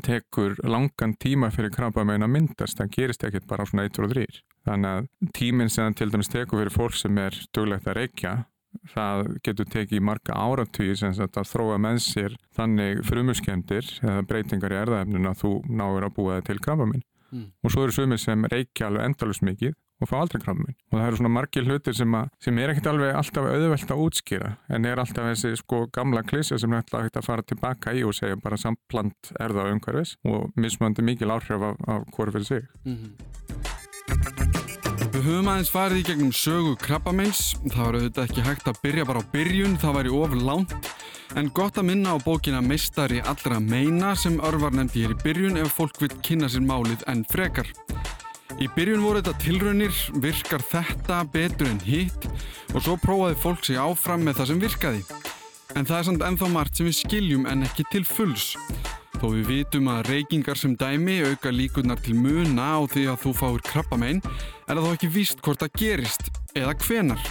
tekur 0.00 0.56
langan 0.64 1.14
tíma 1.20 1.50
fyrir 1.52 1.72
krabbamenn 1.74 2.24
að 2.24 2.32
myndast, 2.32 2.78
það 2.78 2.94
gerist 2.96 3.24
ekkert 3.26 3.46
bara 3.50 3.66
á 3.66 3.68
svona 3.68 3.84
1 3.88 4.00
og 4.00 4.12
3 4.14 4.26
þannig 4.68 4.90
að 4.90 5.08
tíminn 5.36 5.72
sem 5.72 5.88
það 5.88 5.98
til 5.98 6.10
dæmis 6.14 6.32
tekur 6.32 6.62
fyrir 6.62 6.76
fólk 6.76 6.96
sem 6.96 7.18
er 7.18 7.36
duglegt 7.52 7.88
að 7.90 7.98
reykja 7.98 8.32
það 8.94 9.30
getur 9.44 9.64
tekið 9.72 10.02
marga 10.02 10.34
áratugir 10.34 10.96
sem 10.98 11.12
að 11.12 11.46
þróa 11.52 11.78
með 11.78 11.98
sér 12.04 12.36
þannig 12.56 13.04
frumuskemdir 13.08 13.88
eða 14.02 14.26
breytingar 14.26 14.72
í 14.74 14.80
erðaefninu 14.82 15.28
að 15.32 15.40
þú 15.44 15.52
náir 15.70 16.04
að 16.08 16.14
búa 16.18 16.36
það 16.40 16.46
til 16.52 16.58
krabbaminn 16.66 17.02
Mm. 17.32 17.46
og 17.64 17.70
svo 17.72 17.86
eru 17.86 17.92
sumir 17.96 18.18
sem 18.20 18.42
reykja 18.44 18.90
alveg 18.90 19.06
endalus 19.08 19.38
mikið 19.40 19.70
og 20.04 20.08
fá 20.10 20.18
aldrei 20.20 20.42
krabbaminn 20.42 20.74
og 20.92 20.98
það 20.98 21.06
eru 21.06 21.16
svona 21.16 21.30
margir 21.32 21.64
hlutir 21.64 21.94
sem, 21.96 22.12
að, 22.18 22.28
sem 22.44 22.58
er 22.60 22.68
ekkert 22.74 22.90
alveg 22.90 23.14
alltaf 23.16 23.48
auðvelt 23.48 23.94
að 23.94 24.02
útskýra 24.04 24.50
en 24.68 24.84
er 24.84 25.00
alltaf 25.00 25.30
þessi 25.30 25.54
sko 25.62 25.86
gamla 25.96 26.20
klísja 26.28 26.58
sem 26.60 26.74
er 26.76 26.82
alltaf 26.82 27.16
að 27.22 27.24
fara 27.30 27.42
tilbaka 27.48 27.96
í 27.96 28.04
og 28.04 28.12
segja 28.20 28.36
bara 28.36 28.60
samplant 28.60 29.32
erða 29.40 29.64
á 29.64 29.72
umhverfis 29.72 30.18
og 30.28 30.52
mismöndi 30.60 31.00
mikil 31.08 31.32
áhrif 31.32 31.56
af, 31.72 31.80
af 31.88 32.04
hvori 32.12 32.36
fyrir 32.36 32.44
sig 32.52 32.68
Mhm. 32.84 34.41
Við 35.12 35.26
höfum 35.26 35.48
aðeins 35.52 35.68
farið 35.68 35.98
í 36.00 36.04
gegnum 36.06 36.30
sögu 36.32 36.70
krabbameins. 36.80 37.40
Það 37.66 37.82
var 37.84 37.96
auðvitað 37.98 38.22
ekki 38.30 38.44
hægt 38.46 38.68
að 38.70 38.78
byrja 38.80 39.04
bara 39.10 39.20
á 39.20 39.30
byrjun, 39.34 39.74
það 39.82 39.96
væri 39.98 40.12
of 40.16 40.36
langt. 40.40 40.88
En 41.36 41.50
gott 41.52 41.76
að 41.76 41.86
minna 41.90 42.14
á 42.16 42.24
bókina 42.24 42.62
Meistari 42.64 43.20
allra 43.20 43.58
meina 43.60 44.14
sem 44.16 44.38
örvar 44.40 44.72
nefndi 44.72 45.02
hér 45.04 45.12
í 45.12 45.18
byrjun 45.20 45.60
ef 45.60 45.74
fólk 45.76 46.00
vil 46.00 46.08
kynna 46.24 46.48
sér 46.48 46.64
málið 46.64 47.04
en 47.12 47.26
frekar. 47.28 47.68
Í 48.56 48.70
byrjun 48.72 49.04
voru 49.04 49.20
þetta 49.20 49.44
tilraunir, 49.44 50.00
virkar 50.24 50.64
þetta 50.72 51.20
betur 51.36 51.68
en 51.68 51.84
hitt 51.84 52.28
og 52.72 52.80
svo 52.80 52.96
prófaði 53.04 53.40
fólk 53.44 53.68
sig 53.68 53.80
áfram 53.84 54.24
með 54.24 54.40
það 54.40 54.52
sem 54.54 54.64
virkaði. 54.64 55.04
En 55.76 55.88
það 55.88 55.98
er 55.98 56.08
samt 56.08 56.28
ennþá 56.30 56.52
margt 56.56 56.80
sem 56.80 56.88
við 56.88 57.00
skiljum 57.02 57.48
en 57.52 57.68
ekki 57.68 57.84
til 57.92 58.08
fulls. 58.08 58.54
Þó 59.22 59.28
við 59.36 59.44
vitum 59.52 59.86
að 59.86 60.08
reykingar 60.08 60.58
sem 60.58 60.72
dæmi 60.74 61.20
auka 61.22 61.52
líkunar 61.54 62.00
til 62.02 62.16
muna 62.18 62.64
á 62.74 62.82
því 62.90 63.04
að 63.12 63.20
þú 63.22 63.30
fáir 63.38 63.60
krabbamein 63.68 64.18
er 64.18 64.72
það 64.72 64.80
þó 64.82 64.94
ekki 64.96 65.10
víst 65.14 65.42
hvort 65.46 65.60
það 65.62 65.76
gerist 65.78 66.30
eða 66.58 66.72
hvenar. 66.82 67.28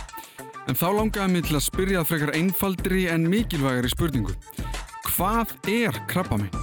En 0.71 0.79
þá 0.79 0.85
langaði 0.95 1.33
mig 1.33 1.43
til 1.49 1.57
að 1.59 1.65
spyrja 1.65 2.05
frekar 2.07 2.31
einfaldri 2.39 3.01
en 3.11 3.27
mikilvægari 3.27 3.91
spurningu. 3.91 4.37
Hvað 5.09 5.51
er 5.67 5.99
krabbamein? 6.07 6.55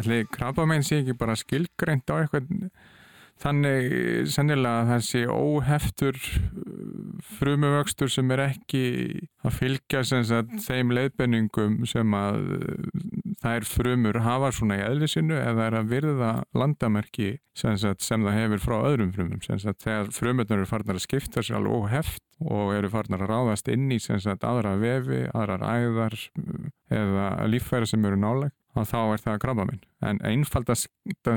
Allir 0.00 0.24
krabbamein 0.32 0.88
sé 0.88 1.02
ekki 1.02 1.18
bara 1.20 1.36
skilgreint 1.36 2.08
á 2.08 2.22
eitthvað 2.22 2.48
þannig 3.44 4.32
sennilega 4.32 4.80
að 4.80 4.94
það 4.94 5.06
sé 5.10 5.26
óheftur 5.28 6.24
frumuvöxtur 7.40 8.10
sem 8.12 8.30
er 8.34 8.44
ekki 8.44 8.84
að 9.44 9.56
fylgja 9.56 10.02
sagt, 10.06 10.52
þeim 10.66 10.92
leiðbenningum 10.94 11.80
sem 11.88 12.14
að 12.16 12.40
þær 13.40 13.66
frumur 13.68 14.20
hafa 14.24 14.50
svona 14.54 14.78
í 14.78 14.84
eðlisinu 14.84 15.38
eða 15.40 15.68
er 15.70 15.78
að 15.80 15.92
virða 15.94 16.32
landamerki 16.56 17.30
sem, 17.56 17.76
sagt, 17.80 18.04
sem 18.04 18.24
það 18.26 18.38
hefur 18.38 18.64
frá 18.64 18.76
öðrum 18.90 19.14
frumum 19.16 19.40
sagt, 19.44 19.82
þegar 19.84 20.12
frumurnar 20.14 20.60
eru 20.60 20.68
farnar 20.68 21.00
að 21.00 21.06
skipta 21.06 21.44
sér 21.44 21.60
alveg 21.60 21.78
óheft 21.80 22.24
og 22.40 22.74
eru 22.76 22.92
farnar 22.92 23.24
að 23.24 23.32
ráðast 23.32 23.68
inn 23.72 23.90
í 23.92 23.98
aðra 24.00 24.76
vefi, 24.80 25.24
aðrar 25.36 25.64
æðar 25.64 26.16
eða 26.90 27.26
líffæra 27.48 27.88
sem 27.88 28.04
eru 28.04 28.20
náleg 28.20 28.54
og 28.78 28.86
þá 28.86 28.98
er 29.00 29.24
það 29.24 29.40
krabba 29.42 29.66
minn. 29.66 29.82
En 30.04 30.20
einfaldast 30.26 30.90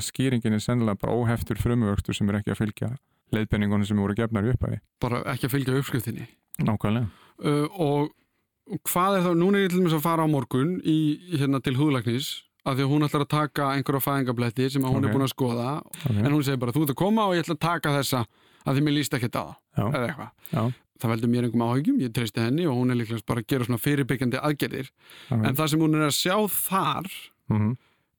skýringin 0.06 0.56
er 0.56 0.64
sennilega 0.64 1.02
bara 1.02 1.16
óheftur 1.18 1.60
frumuvöxtur 1.60 2.18
sem 2.18 2.30
er 2.30 2.40
ekki 2.40 2.54
að 2.54 2.62
fylgja 2.62 2.92
leiðbenningunum 3.34 3.86
sem 3.90 3.98
voru 4.00 4.16
gefnar 4.18 4.48
upp 4.54 4.63
af 4.63 4.70
því. 4.74 4.80
Bara 5.02 5.22
ekki 5.34 5.48
að 5.50 5.54
fylgja 5.58 5.78
uppskriftinni. 5.82 6.28
Nákvæmlega. 6.63 7.10
Uh, 7.44 7.68
og 7.82 8.80
hvað 8.88 9.18
er 9.18 9.24
þá, 9.25 9.32
núna 9.36 9.58
er 9.60 9.66
ég 9.68 9.74
til 9.74 9.80
dæmis 9.82 9.96
að 9.98 10.04
fara 10.06 10.24
á 10.24 10.28
morgun 10.30 10.78
í, 10.88 10.98
hérna 11.40 11.60
til 11.63 11.75
húðlagnis 11.75 12.30
af 12.63 12.78
því 12.78 12.86
að 12.86 12.92
hún 12.94 13.04
ætlar 13.04 13.25
að 13.25 13.32
taka 13.34 13.66
einhverja 13.75 14.04
fæðingabletti 14.06 14.70
sem 14.72 14.86
hún 14.86 15.02
Ok. 15.02 15.10
er 15.10 15.13
búin 15.18 15.25
að 15.25 15.34
skoða 15.34 15.72
Okay. 15.84 16.22
en 16.24 16.32
hún 16.32 16.44
segir 16.48 16.60
bara 16.62 16.72
þú 16.72 16.84
ert 16.86 16.94
að 16.94 17.02
koma 17.02 17.25
og 17.28 17.34
ég 17.36 17.44
ætla 17.44 17.58
að 17.58 17.66
taka 17.66 17.90
þessa 17.98 18.22
að 18.66 18.78
því 18.78 18.84
mér 18.86 18.96
líst 18.96 19.13
ekki 19.18 19.30
það 19.34 19.52
eða 19.75 20.08
eitthvað. 20.08 20.74
Það 21.04 21.10
veldur 21.12 21.30
mér 21.34 21.44
einhverjum 21.44 21.66
áhugjum, 21.68 21.98
ég 22.00 22.13
treysti 22.16 22.40
henni 22.40 22.66
og 22.70 22.78
hún 22.80 22.92
er 22.94 22.96
líklega 23.02 23.25
bara 23.28 23.42
að 23.44 23.48
gera 23.52 23.66
svona 23.68 23.82
fyrirbyggjandi 23.84 24.40
aðgerðir 24.40 24.90
Mhm. 25.34 25.46
en 25.50 25.56
það 25.60 25.68
sem 25.70 25.80
hún 25.84 25.96
er 26.00 26.08
að 26.08 26.16
sjá 26.16 26.38
þar 26.48 27.12
Mhm. 27.50 27.75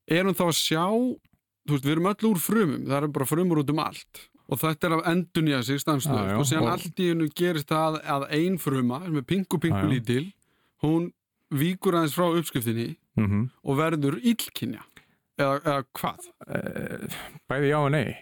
er 0.09 0.25
hún 0.25 0.35
þá 0.37 0.44
að 0.44 0.59
sjá 0.61 0.85
þú 1.64 1.73
veist, 1.73 1.85
við 1.85 1.92
erum 1.92 2.11
öll 2.12 2.28
úr 2.28 2.37
frumum, 2.38 2.85
það 2.85 2.97
eru 2.99 3.09
bara 3.09 3.25
frumur 3.25 3.62
út 3.64 3.71
um 3.71 3.78
allt 3.78 4.28
og 4.48 4.58
þetta 4.60 4.88
er 4.90 4.94
af 4.98 5.06
endunja 5.12 5.62
sig 5.64 5.78
stanslöf 5.80 6.38
og 6.38 6.44
síðan 6.48 6.62
og- 6.66 6.72
allt 6.74 7.00
í 7.00 7.08
hennu 7.12 7.28
gerist 7.34 7.68
það 7.68 8.00
að 8.04 8.26
ein 8.30 8.58
fruma 8.58 9.00
sem 9.04 9.16
er 9.16 9.22
pingu 9.22 9.58
pingu 9.60 9.86
lítil 9.88 10.32
hún 10.82 11.12
víkur 11.52 11.94
aðeins 11.96 12.14
frá 12.16 12.26
uppskriftinni 12.38 12.96
Mhm. 13.16 13.50
og 13.64 13.76
verður 13.78 14.16
illkynja. 14.22 14.82
Eða, 15.38 15.60
eða 15.62 15.84
hvað? 15.94 16.18
Eh, 16.48 17.08
bæði 17.48 17.68
já 17.70 17.78
og 17.78 17.90
nei. 17.92 18.16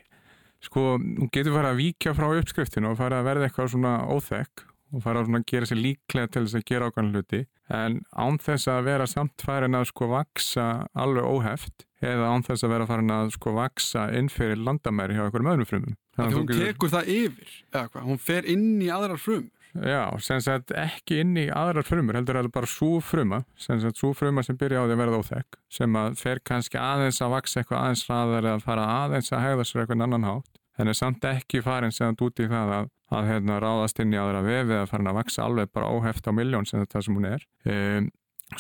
Sko, 0.61 0.99
hún 0.99 1.31
getur 1.33 1.53
fara 1.57 1.73
að 1.73 1.81
víkja 1.81 2.13
frá 2.15 2.29
uppskriftinu 2.39 2.91
og 2.91 2.99
fara 2.99 3.23
að 3.23 3.25
verða 3.25 3.49
eitthvað 3.49 3.71
svona 3.73 4.07
óþekk 4.07 4.65
og 4.93 5.03
fara 5.03 5.25
að 5.25 5.47
gera 5.47 5.65
sér 5.67 5.81
líklega 5.81 6.31
til 6.31 6.43
þess 6.45 6.55
að 6.61 6.65
gera 6.65 6.91
ákvæmlega 6.91 7.13
hluti. 7.23 7.47
En 7.71 8.03
án 8.17 8.39
þess 8.39 8.69
að 8.69 8.85
vera 8.85 9.07
samt 9.07 9.41
farin 9.41 9.73
að 9.75 9.87
sko 9.87 10.09
vaksa 10.09 10.87
alveg 10.95 11.25
óheft 11.25 11.85
eða 12.03 12.29
án 12.35 12.45
þess 12.47 12.67
að 12.67 12.73
vera 12.75 12.87
farin 12.91 13.15
að 13.15 13.33
sko 13.37 13.55
vaksa 13.57 14.09
inn 14.19 14.29
fyrir 14.33 14.59
landamæri 14.59 15.15
hjá 15.17 15.25
einhverjum 15.29 15.51
öðrum 15.55 15.69
frumum. 15.71 15.97
Þannig 16.17 16.33
að 16.33 16.39
hún 16.41 16.47
getur- 16.51 16.71
tekur 16.73 16.93
það 16.93 17.11
yfir 17.17 17.51
eða 17.73 17.89
hvað, 17.93 18.07
hún 18.11 18.23
fer 18.29 18.49
inn 18.53 18.71
í 18.83 18.89
aðrar 18.93 19.21
frumur. 19.23 19.51
Já, 19.73 20.03
sem 20.21 20.41
sagt 20.45 20.69
ekki 20.77 21.23
inn 21.23 21.33
í 21.41 21.47
aðrar 21.49 21.87
frumur, 21.89 22.19
heldur 22.19 22.37
að 22.37 22.43
það 22.43 22.49
er 22.51 22.55
bara 22.59 22.69
svo 22.69 22.99
fruma, 23.01 23.39
sem 23.57 23.79
sagt 23.81 23.97
svo 23.97 24.11
fruma 24.13 24.43
sem 24.45 24.59
byrja 24.61 24.83
á 24.83 24.85
því 24.85 24.93
að 24.93 25.01
verða 25.01 25.21
óþekk, 25.23 25.57
sem 25.73 25.97
að 25.97 26.19
fer 26.21 26.41
kannski 26.45 26.77
aðeins 26.77 27.23
að 27.25 27.31
vaksa 27.33 27.63
eitthvað 27.63 27.81
aðeins 27.87 28.03
hraðar 28.05 28.49
eða 28.51 28.61
fara 28.67 28.85
aðeins 28.99 29.33
að 29.33 29.45
hegða 29.47 29.65
sér 29.71 29.81
eitthvað 29.87 30.05
annan 30.05 30.29
hátt, 30.29 30.51
en 30.77 30.89
er 30.93 30.99
samt 30.99 31.25
ekki 31.25 31.63
farin 31.65 31.91
sem 31.97 32.11
þetta 32.13 32.27
út 32.29 32.43
í 32.45 32.49
það 32.53 32.75
að, 32.83 32.91
að 33.17 33.31
hérna, 33.33 33.57
ráðast 33.65 34.05
inn 34.05 34.13
í 34.13 34.21
aðra 34.21 34.43
vefi 34.45 34.77
eða 34.77 34.91
farin 34.93 35.09
að 35.09 35.19
vaksa 35.23 35.47
alveg 35.49 35.73
bara 35.73 35.89
óheft 35.89 36.29
á 36.29 36.33
miljón 36.37 36.69
sem 36.69 36.85
þetta 36.85 37.03
sem 37.09 37.17
hún 37.17 37.31
er. 37.33 37.47
Um, 37.65 38.11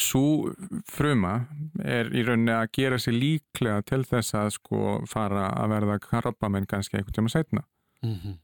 svo 0.00 0.52
fruma 0.88 1.46
er 1.84 2.10
í 2.14 2.24
rauninni 2.26 2.54
að 2.54 2.70
gera 2.78 3.00
sér 3.02 3.16
líklega 3.18 3.82
til 3.88 4.02
þess 4.08 4.36
að 4.38 4.54
sko 4.58 5.00
fara 5.10 5.48
að 5.58 5.74
verða 5.76 5.98
krabbamenn 6.06 6.68
kannski 6.70 6.98
einhvern 6.98 7.18
tíma 7.18 7.32
setna 7.32 7.66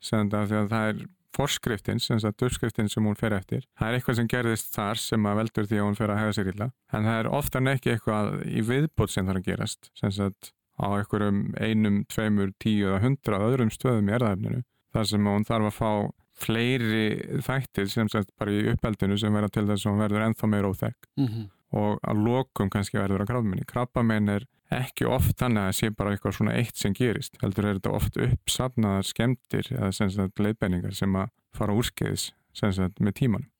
sem 0.01 0.29
þetta 0.29 0.45
því 0.47 0.59
að 0.59 0.69
það 0.73 0.89
er 0.89 1.07
forskriftin, 1.39 2.01
sem 2.03 2.21
sagt 2.23 2.43
uppskriftin 2.43 2.89
sem 2.91 3.05
hún 3.05 3.19
fer 3.19 3.35
eftir. 3.37 3.67
Það 3.79 3.89
er 3.89 3.97
eitthvað 3.99 4.19
sem 4.19 4.31
gerðist 4.33 4.71
þar 4.75 5.01
sem 5.03 5.27
að 5.29 5.41
veldur 5.43 5.67
því 5.71 5.81
að 5.81 5.87
hún 5.87 5.99
fer 5.99 6.13
að 6.13 6.21
hega 6.23 6.37
sér 6.37 6.53
illa. 6.53 6.69
En 6.93 7.09
það 7.09 7.19
er 7.19 7.31
oftar 7.39 7.63
en 7.63 7.73
ekki 7.75 7.93
eitthvað 7.93 8.31
í 8.49 8.65
viðbót 8.67 9.13
sem 9.13 9.29
þarf 9.29 9.43
að 9.43 9.51
gerast, 9.51 9.91
sem 9.99 10.15
sagt 10.15 10.53
á 10.79 10.87
einhverjum 10.95 11.43
einum, 11.59 12.01
tveimur, 12.11 12.55
tíu 12.63 12.89
eða 12.89 13.03
hundra 13.05 13.43
öðrum 13.49 13.71
stöðum 13.75 14.11
í 14.11 14.17
erðaefninu. 14.19 14.63
Þar 14.95 15.11
sem 15.13 15.31
hún 15.31 15.47
þarf 15.49 15.71
að 15.71 15.79
fá 15.79 15.91
fleiri 16.39 17.41
þættir 17.45 17.89
sem 17.93 18.09
sagt 18.13 18.31
bara 18.39 18.55
í 18.55 18.67
uppeldinu 18.73 19.19
sem 19.19 19.35
verða 19.35 19.51
til 19.55 19.67
þess 19.69 19.87
að 19.87 19.93
hún 19.93 20.03
verður 20.05 20.27
ennþá 20.29 20.51
meira 20.53 20.71
óþekk 20.73 21.09
og 21.79 21.99
að 22.01 22.23
lokum 22.25 22.71
kannski 22.73 22.97
verður 22.97 23.25
að 23.25 23.31
krabbameini. 23.33 23.67
Krabbamein 23.69 24.29
er 24.33 24.47
ekki 24.73 25.07
oft 25.09 25.37
þannig 25.41 25.61
að 25.61 25.69
það 25.69 25.77
sé 25.79 25.91
bara 25.97 26.13
eitthvað 26.15 26.37
svona 26.37 26.57
eitt 26.57 26.77
sem 26.77 26.95
gerist. 26.97 27.37
Heldur 27.43 27.69
er 27.69 27.79
þetta 27.79 27.93
oft 27.99 28.17
uppsafnaðar 28.17 29.07
skemmtir 29.09 29.71
eða 29.75 29.93
sem 29.93 30.11
sagt 30.11 30.41
leiðbenningar 30.41 30.97
sem 30.97 31.15
að 31.17 31.31
fara 31.57 31.77
úrskeiðis 31.77 32.31
sem 32.57 32.73
sagt 32.73 33.01
með 33.01 33.15
tímanum. 33.21 33.51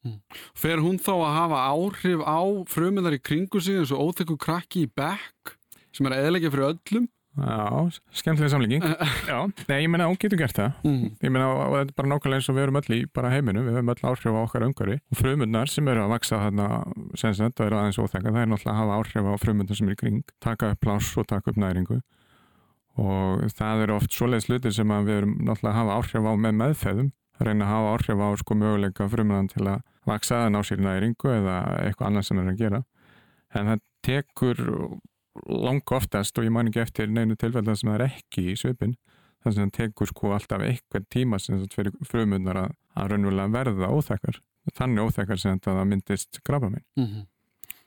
Fer 0.57 0.81
hún 0.83 0.99
þá 0.99 1.13
að 1.19 1.37
hafa 1.37 1.61
áhrif 1.69 2.25
á 2.25 2.41
frumunar 2.69 3.17
í 3.17 3.21
kringu 3.21 3.61
sig 3.61 3.79
eins 3.79 3.93
og 3.93 4.09
óþekku 4.09 4.39
krakki 4.41 4.87
í 4.87 4.91
bekk 4.91 5.55
sem 5.93 6.07
er 6.09 6.17
að 6.17 6.29
eðleggja 6.29 6.53
fyrir 6.55 6.71
öllum 6.73 7.09
Já, 7.39 8.01
skemmtilega 8.21 8.51
samlíking. 8.53 8.85
Já, 9.31 9.39
nei, 9.69 9.77
ég 9.85 9.91
meina, 9.93 10.09
hún 10.11 10.19
getur 10.21 10.41
gert 10.41 10.57
það. 10.59 10.77
mm. 10.85 11.09
Ég 11.23 11.33
meina, 11.35 11.49
og 11.55 11.75
þetta 11.77 11.93
er 11.93 11.97
bara 12.01 12.11
nákvæmlega 12.13 12.41
eins 12.41 12.49
og 12.51 12.57
við 12.59 12.65
erum 12.67 12.79
öll 12.81 12.97
í 12.97 13.01
bara 13.15 13.33
heiminu, 13.33 13.65
við 13.67 13.79
höfum 13.79 13.93
öll 13.95 14.07
áhrif 14.11 14.39
á 14.39 14.41
okkar 14.43 14.67
umhverfi 14.69 14.99
og 14.99 15.21
frumundar 15.21 15.73
sem 15.73 15.91
eru 15.93 16.05
að 16.05 16.15
vaksa 16.15 16.41
þarna 16.45 16.69
sem 17.21 17.37
sagt, 17.39 17.57
það 17.61 17.67
eru 17.71 17.81
aðeins 17.83 18.01
óþekka, 18.03 18.33
það 18.35 18.41
er 18.43 18.51
náttúrulega 18.53 18.75
að 18.75 18.81
hafa 18.83 18.99
áhrif 18.99 19.29
á 19.29 19.35
frumundar 19.45 19.79
sem 19.79 19.91
eru 19.93 20.01
kring, 20.03 20.23
taka 20.45 20.73
upp 20.75 20.81
pláss 20.83 21.13
og 21.21 21.29
taka 21.31 21.53
upp 21.53 21.61
næringu 21.63 22.01
og 22.99 23.45
það 23.55 23.85
eru 23.85 23.95
oft 24.01 24.15
svoleiðis 24.15 24.49
hlutir 24.51 24.75
sem 24.75 24.91
við 25.07 25.15
erum 25.21 25.37
náttúrulega 25.47 25.71
að 25.71 25.79
hafa 25.79 25.99
áhrif 26.01 26.27
á 26.27 26.33
með 26.35 26.57
meðfæðum, 26.63 27.11
að 27.39 27.47
reyna 27.47 27.67
að 27.69 27.73
hafa 27.75 27.93
áhrif 27.95 28.23
á 28.27 28.29
sko 28.41 28.57
möguleika 28.59 29.07
frumundan 29.13 29.51
til 29.53 29.67
að 29.71 29.85
vaksa 30.09 30.41
að 30.47 30.51
ná 30.57 30.59
sér 30.67 30.83
næringu 30.83 31.31
eða 31.31 31.59
eitthvað 31.85 32.09
annað 32.09 32.27
sem 32.27 32.41
það 32.41 32.49
er 32.49 32.51
að 32.51 32.63
gera. 32.65 32.81
En 33.55 33.71
það 33.71 33.85
tekur 34.09 34.63
langa 35.47 35.97
oftast 35.99 36.39
og 36.39 36.47
ég 36.47 36.55
man 36.55 36.71
ekki 36.71 36.83
eftir 36.85 37.09
neinu 37.13 37.37
tilfellin 37.39 37.79
sem 37.79 37.91
það 37.91 38.01
er 38.01 38.07
ekki 38.09 38.45
í 38.53 38.59
svipin 38.59 38.97
þannig 39.45 39.59
að 39.59 39.65
það 39.65 39.75
tekur 39.79 40.11
sko 40.11 40.35
alltaf 40.35 40.65
eitthvað 40.67 41.09
tíma 41.15 41.39
sem 41.41 41.61
þetta 41.61 41.79
fyrir 41.79 42.07
frumundar 42.11 42.63
að, 42.65 42.77
að 42.99 43.11
raunverulega 43.13 43.55
verða 43.55 43.91
óþekkar 43.95 44.41
þannig 44.77 45.09
óþekkar 45.09 45.41
sem 45.41 45.61
það 45.65 45.85
myndist 45.89 46.41
krabbamein. 46.45 46.85
Mm 46.99 47.27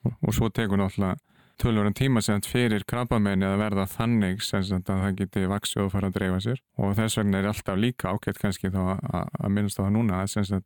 og, 0.05 0.13
og 0.21 0.33
svo 0.35 0.49
tekur 0.49 0.79
náttúrulega 0.81 1.19
tölvöran 1.61 1.93
tíma 1.93 2.21
sem 2.25 2.39
þetta 2.39 2.51
fyrir 2.51 2.85
krabbamein 2.89 3.45
að 3.45 3.59
verða 3.61 3.85
þannig 3.89 4.41
sem 4.45 4.83
það 4.87 5.07
geti 5.19 5.45
vaksið 5.49 5.83
og 5.85 5.91
fara 5.93 6.09
að 6.09 6.17
dreifa 6.17 6.39
sér. 6.41 6.61
Og 6.81 6.95
þess 6.97 7.19
vegna 7.19 7.41
er 7.41 7.49
alltaf 7.51 7.77
líka 7.77 8.13
ágætt 8.13 8.41
kannski 8.41 8.71
þá 8.73 8.81
að, 8.95 9.27
að 9.37 9.53
minnast 9.53 9.81
á 9.81 9.83
það 9.83 9.93
núna 9.97 10.21
að 10.23 10.31
sem 10.33 10.63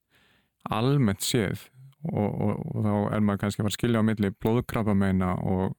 almennt 0.76 1.26
séð 1.26 1.68
og, 2.12 2.42
og, 2.42 2.60
og 2.76 2.86
þá 2.86 2.94
er 3.16 3.24
maður 3.26 3.42
kannski 3.44 3.62
að 3.62 3.66
fara 3.66 3.74
að 3.74 3.78
skilja 3.80 4.02
á 4.02 4.08
milli 4.10 4.32
blóðkrabbameina 4.44 5.32
og 5.52 5.76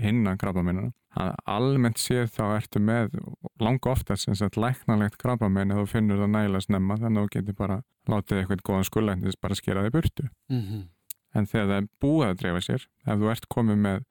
hinna 0.00 0.36
krabbameina 0.40 0.90
að 1.20 1.32
almennt 1.52 2.00
séð 2.00 2.30
þá 2.32 2.42
ertu 2.56 2.80
með 2.80 3.18
langa 3.60 3.92
ofta 3.92 4.16
sem 4.16 4.36
sagt 4.38 4.56
læknalegt 4.60 5.18
krabbamein 5.20 5.72
eða 5.72 5.84
þú 5.84 5.90
finnur 5.92 6.22
það 6.22 6.32
nægilega 6.36 6.66
snemma 6.66 6.98
þannig 7.00 7.20
að 7.20 7.26
þú 7.26 7.34
getur 7.36 7.58
bara 7.58 7.78
látið 8.08 8.40
eitthvað 8.40 8.64
góðan 8.68 8.88
skullæknis 8.88 9.40
bara 9.40 9.58
skera 9.58 9.84
þig 9.84 9.96
burtu. 9.96 10.28
-hmm. 10.48 10.86
en 11.34 11.46
þegar 11.46 11.66
það 11.66 11.76
er 11.76 11.88
búið 12.00 12.28
að 12.28 12.38
dreifa 12.40 12.60
sér 12.60 12.86
ef 13.06 13.18
þú 13.18 13.30
ert 13.30 13.48
komið 13.48 13.76
með 13.86 14.04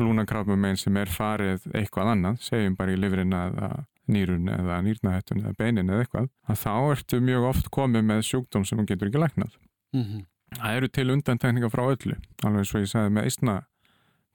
lúnakrabbamein 0.00 0.76
sem 0.76 0.96
er 0.96 1.08
farið 1.08 1.66
eitthvað 1.74 2.12
annað 2.14 2.40
segjum 2.40 2.76
bara 2.76 2.92
í 2.92 3.00
livrina 3.00 3.46
eða 3.48 3.70
nýrun 4.10 4.48
eða 4.48 4.80
nýrnahættun 4.86 5.42
eða 5.44 5.56
beinin 5.58 5.90
eða 5.90 6.04
eitthvað 6.04 6.28
að 6.48 6.60
þá 6.64 6.74
ertu 6.90 7.20
mjög 7.20 7.48
oft 7.50 7.70
komið 7.70 8.06
með 8.10 8.22
sjúkdóm 8.30 8.66
sem 8.66 8.78
þú 8.78 8.86
getur 8.90 9.10
ekki 9.10 9.24
læknað. 9.24 9.56
Mm 9.94 10.26
Það 10.56 10.76
eru 10.76 10.88
til 10.90 11.10
undantekningar 11.14 11.70
frá 11.72 11.84
öllu, 11.86 12.16
alveg 12.46 12.66
svo 12.66 12.82
ég 12.82 12.90
sagði 12.90 13.14
með 13.16 13.28
eistna 13.30 13.56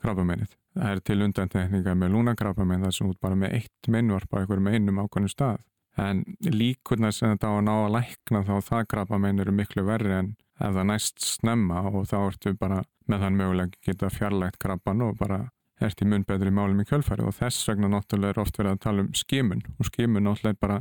krabbameinið. 0.04 0.56
Það 0.76 0.92
eru 0.92 1.04
til 1.10 1.22
undantekningar 1.26 1.98
með 2.00 2.16
lúnakrabbamein 2.16 2.84
þar 2.86 2.96
sem 2.96 3.12
út 3.12 3.20
bara 3.24 3.40
með 3.40 3.58
eitt 3.60 3.90
minnvarp 3.92 4.32
á 4.32 4.40
einhverjum 4.42 4.72
einum 4.72 5.02
ákvæmum 5.04 5.32
stað. 5.32 5.62
En 5.96 6.24
líkurnar 6.44 7.16
sem 7.16 7.32
þetta 7.32 7.52
á 7.52 7.54
að 7.56 7.66
ná 7.68 7.74
að 7.76 7.94
lækna 7.96 8.42
þá 8.48 8.56
það 8.70 8.88
krabbamein 8.92 9.40
eru 9.44 9.54
miklu 9.56 9.86
verri 9.88 10.12
en 10.12 10.34
ef 10.60 10.76
það 10.76 10.88
næst 10.92 11.24
snemma 11.24 11.84
og 11.92 12.08
þá 12.12 12.18
ertu 12.20 12.56
bara 12.60 12.82
með 13.12 13.24
þann 13.24 13.40
mögulega 13.40 13.84
geta 13.86 14.12
fjarlægt 14.12 14.60
krabban 14.60 15.04
og 15.06 15.18
bara 15.20 15.40
ert 15.84 16.02
í 16.02 16.08
mun 16.08 16.24
betri 16.28 16.52
málum 16.52 16.80
í 16.80 16.88
kjölfæri 16.88 17.26
og 17.28 17.36
þess 17.36 17.68
vegna 17.70 17.92
náttúrulega 17.92 18.36
er 18.36 18.42
oft 18.44 18.60
verið 18.60 18.76
að 18.76 18.84
tala 18.86 19.04
um 19.04 19.10
skimun 19.16 19.64
og 19.76 19.90
skimun 19.90 20.28
náttúrulega 20.28 20.56
er 20.56 20.62
bara 20.62 20.78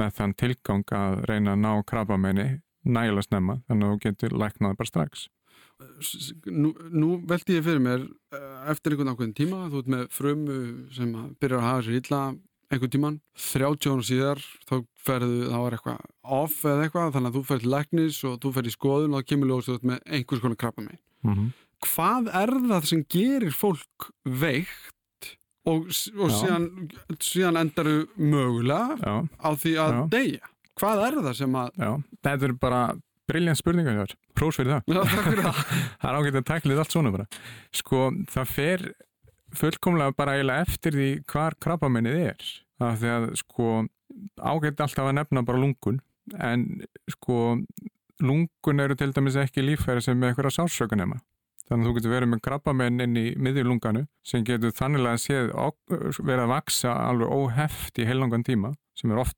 með 0.00 0.16
þann 0.18 0.34
tilgang 0.42 0.94
að 0.96 1.20
reyna 1.30 1.54
að 1.54 1.62
ná 1.62 1.72
krabbameini 1.86 2.48
nægilega 2.84 3.26
snemma 3.28 3.60
þannig 3.68 3.86
að 3.86 3.92
þú 3.94 4.02
getur 4.06 4.38
læknað 4.42 4.76
bara 4.80 4.90
strax 4.92 5.28
nú, 6.46 6.74
nú 6.92 7.10
veldi 7.28 7.56
ég 7.56 7.64
fyrir 7.64 7.82
mér 7.82 8.04
eh, 8.36 8.70
eftir 8.72 8.94
einhvern 8.94 9.14
ákveðin 9.14 9.36
tíma 9.36 9.66
þú 9.72 9.82
ert 9.82 9.92
með 9.94 10.06
frumu 10.12 10.60
sem 10.94 11.12
að 11.16 11.34
byrjar 11.40 11.60
að 11.60 11.68
hafa 11.68 11.86
sér 11.86 12.00
illa 12.00 12.22
einhvern 12.70 12.92
tíman 12.92 13.16
30 13.34 13.90
ára 13.90 14.06
síðar 14.06 14.44
þá 14.68 14.76
ferðu, 15.04 15.40
þá 15.50 15.58
er 15.60 15.76
eitthvað 15.76 16.04
off 16.36 16.60
eða 16.62 16.84
eitthvað, 16.86 17.10
þannig 17.16 17.30
að 17.32 17.38
þú 17.38 17.42
fer 17.48 17.64
til 17.64 17.72
læknis 17.74 18.20
og 18.28 18.38
þú 18.44 18.52
fer 18.56 18.68
í 18.68 18.74
skoðun 18.76 19.16
og 19.16 19.24
þá 19.24 19.32
kemur 19.32 19.50
ljós 19.50 19.70
með 19.82 19.98
einhvers 20.06 20.44
konar 20.44 20.60
krabba 20.60 20.86
megin. 20.86 21.02
mm 21.24 21.34
-hmm. 21.34 21.50
Hvað 21.80 22.26
er 22.36 22.50
það 22.68 22.84
sem 22.84 23.04
gerir 23.08 23.52
fólk 23.56 24.10
veikt 24.24 25.36
og, 25.64 25.86
og 26.20 26.30
síðan, 26.30 26.90
síðan 27.18 27.56
endaru 27.56 28.06
mögulega 28.16 28.98
Já, 29.00 29.28
á 29.40 29.50
því 29.56 29.72
að 29.80 29.92
Já. 29.92 30.08
deyja? 30.10 30.46
Hvað 30.80 31.04
er 31.06 31.18
það 31.28 31.36
sem 31.42 31.56
að 31.60 31.70
já, 31.84 31.90
þetta 32.26 32.48
er 32.50 32.54
bara 32.64 32.80
briljant 33.30 33.60
spurningar 33.60 33.98
hér, 34.00 34.14
prós 34.34 34.56
fyrir 34.58 34.72
það. 34.78 34.90
Já, 34.90 35.00
takk 35.12 35.28
fyrir 35.28 35.44
það. 35.46 35.60
það 36.00 36.10
er 36.10 36.18
ágætt 36.20 36.38
að 36.40 36.46
tæklið 36.50 36.80
allt 36.82 36.94
svona 36.96 37.12
bara. 37.14 37.26
Sko, 37.80 38.00
það 38.32 38.48
fer 38.56 38.84
fullkomlega 39.60 40.14
bara 40.18 40.34
eiginlega 40.38 40.66
eftir 40.66 40.96
því 40.96 41.08
hvar 41.30 41.56
krabbaminnið 41.62 42.20
er. 42.30 42.50
Af 42.80 42.98
því 43.02 43.10
að 43.14 43.26
sko 43.42 43.70
ágætt 44.40 44.82
alltaf 44.84 45.06
að 45.10 45.16
nefna 45.20 45.42
bara 45.46 45.60
lungun 45.62 46.00
en 46.40 46.64
sko 47.12 47.36
lungun 48.22 48.82
eru 48.84 48.96
til 48.98 49.12
dæmis 49.16 49.36
ekki 49.40 49.62
líffæri 49.64 50.02
sem 50.04 50.18
með 50.20 50.32
eitthvað 50.34 50.54
sásökunema 50.58 51.20
þannig 51.70 51.84
að 51.84 51.88
þú 51.88 51.94
getur 51.96 52.12
verið 52.12 52.30
með 52.32 52.40
krabbaminn 52.44 53.02
inn 53.04 53.16
í 53.20 53.24
miðjulunganu 53.40 54.02
sem 54.26 54.44
getur 54.46 54.74
þannilega 54.76 55.20
séð 55.22 55.52
ok- 55.54 55.94
verið 56.18 56.42
að 56.44 56.52
vaksa 56.52 56.94
alveg 57.08 57.32
óheft 57.36 58.00
í 58.02 58.06
heilangan 58.10 58.44
tíma 58.46 58.72
sem 59.00 59.10
er 59.14 59.22
oft 59.24 59.36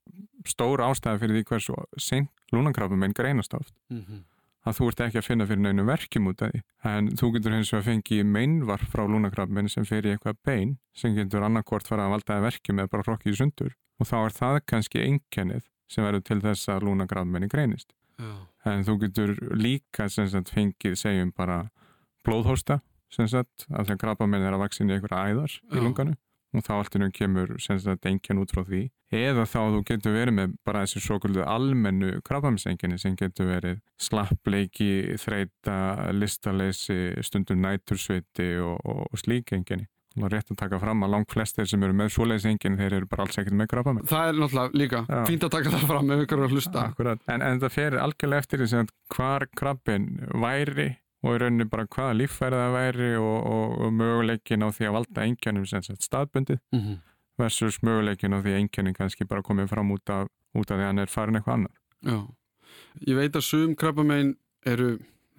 stór 0.49 0.83
ástæði 0.85 1.23
fyrir 1.23 1.39
því 1.39 1.45
hversu 1.53 1.79
seint 2.03 2.31
lúnakrabbaminn 2.53 3.15
greinast 3.17 3.55
oft 3.55 3.73
Mhm. 3.91 4.25
að 4.67 4.77
þú 4.79 4.89
ert 4.93 5.01
ekki 5.07 5.19
að 5.23 5.27
finna 5.27 5.47
fyrir 5.47 5.63
neinu 5.65 5.85
verkjum 5.87 6.27
út 6.31 6.43
af 6.43 6.53
því. 6.53 6.61
En 6.85 7.09
þú 7.19 7.33
getur 7.35 7.53
hins 7.57 7.71
vegar 7.73 7.87
fengið 7.89 8.27
meinvarp 8.27 8.85
frá 8.93 9.03
lúnakrabbin 9.09 9.69
sem 9.71 9.83
í 9.85 10.13
eitthvað 10.13 10.37
bein 10.45 10.77
sem 10.95 11.15
getur 11.17 11.43
annarkvort 11.43 11.87
fara 11.89 12.07
að 12.07 12.13
valda 12.15 12.37
þér 12.39 12.47
verkjum 12.51 12.79
eða 12.83 12.91
bara 12.91 13.03
hrokkið 13.09 13.33
í 13.33 13.37
sundur. 13.41 13.73
Og 14.01 14.07
þá 14.07 14.17
er 14.27 14.31
það 14.39 14.61
kannski 14.67 15.03
einkennið 15.07 15.63
sem 15.89 16.05
verður 16.05 16.25
til 16.25 16.41
þess 16.41 16.69
að 16.69 16.83
lúnakrabbinni 16.87 17.49
greinist. 17.49 17.93
Já. 18.19 18.47
en 18.65 18.85
þú 18.85 19.01
getur 19.01 19.31
líka 19.57 20.09
sem 20.09 20.29
sagt 20.29 20.51
fengið 20.55 20.95
segjum 21.01 21.33
bara 21.35 21.71
blóðhósta 22.25 22.81
sem 23.11 23.27
sagt 23.27 23.67
að 23.73 23.97
krabba 23.99 24.29
minn 24.29 24.45
er 24.47 24.53
að 24.55 24.63
vaksa 24.63 24.85
inn 24.85 24.91
í 24.93 24.95
einhverja 24.95 25.33
æðar 25.33 25.51
í 25.73 25.75
Já. 25.77 25.83
lunganu 25.83 26.15
og 26.53 26.67
þá 26.67 26.73
allt 26.79 26.99
innum 26.99 27.15
kemur 27.15 27.55
sem 27.63 27.79
sagt 27.81 28.09
engjan 28.09 28.43
út 28.43 28.53
frá 28.53 28.65
því 28.67 28.83
eða 29.13 29.45
þá 29.49 29.59
þú 29.75 29.81
getur 29.89 30.17
verið 30.17 30.37
með 30.39 30.53
bara 30.67 30.85
þessi 30.85 31.03
svo 31.05 31.19
kvöldu 31.21 31.45
almennu 31.45 32.13
krabbamisenginni 32.25 32.99
sem 33.01 33.17
getur 33.19 33.51
verið 33.51 33.81
slappleiki, 34.01 35.17
þreita, 35.21 35.79
listaleysi, 36.17 37.01
stundum 37.25 37.61
nætursveiti 37.65 38.55
og, 38.65 38.79
og, 38.85 39.03
og 39.11 39.21
slík 39.21 39.53
enginni. 39.57 39.89
Og 40.21 40.29
rétt 40.29 40.51
að 40.53 40.59
taka 40.61 40.77
fram 40.81 41.05
að 41.07 41.15
langt 41.15 41.33
flestir 41.33 41.69
sem 41.69 41.85
eru 41.87 41.95
með 41.97 42.11
svoleiðis 42.13 42.45
enginn, 42.51 42.75
þeir 42.77 42.99
eru 42.99 43.09
bara 43.09 43.25
alls 43.25 43.39
ekkert 43.41 43.57
með 43.57 43.71
krabbaminn. 43.73 44.09
Það 44.11 44.27
er 44.29 44.41
náttúrulega 44.43 44.81
líka 44.83 45.01
Já. 45.09 45.21
fínt 45.31 45.47
að 45.47 45.55
taka 45.55 45.73
það 45.73 45.87
fram 45.89 46.13
ef 46.13 46.25
ykkur 46.27 46.43
er 46.43 46.45
að 46.45 46.57
hlusta. 46.57 46.83
Akkurat, 46.91 47.23
en, 47.33 47.45
en 47.47 47.63
það 47.63 47.77
fer 47.79 47.97
algjörlega 48.03 48.45
eftir 48.45 48.61
því 48.61 48.69
sem 48.73 48.85
að 48.85 48.93
hvar 49.17 49.47
krabbin 49.57 50.11
væri 50.45 50.89
og 51.23 51.35
í 51.35 51.39
rauninni 51.43 51.65
bara 51.71 51.87
hvaða 51.87 52.17
líffæri 52.19 52.59
það 52.59 52.73
væri 52.77 53.11
og, 53.17 53.47
og, 53.47 53.79
og 53.87 53.93
möguleikin 53.93 54.65
á 54.67 54.69
því 54.75 54.89
að 54.89 54.95
valda 54.99 55.25
engjanum 55.29 55.67
sem 55.67 55.83
sagt 55.83 56.03
staðbundið 56.09 56.61
Mm 56.73 56.99
versus 57.41 57.79
möguleikin 57.83 58.35
á 58.37 58.39
því 58.45 58.51
að 58.53 58.59
engjanin 58.61 58.95
kannski 58.95 59.25
bara 59.27 59.43
komið 59.43 59.71
fram 59.71 59.89
út 59.91 60.11
af, 60.13 60.29
út 60.55 60.71
af 60.71 60.77
því 60.77 60.83
að 60.85 60.91
hann 60.91 60.99
er 61.03 61.07
farin 61.11 61.35
eitthvað 61.39 61.55
annað. 61.57 61.73
Já. 62.05 62.19
Ég 63.09 63.17
veit 63.17 63.33
að 63.41 63.43
sum 63.47 63.73
krabbamein 63.75 64.35
eru, 64.69 64.91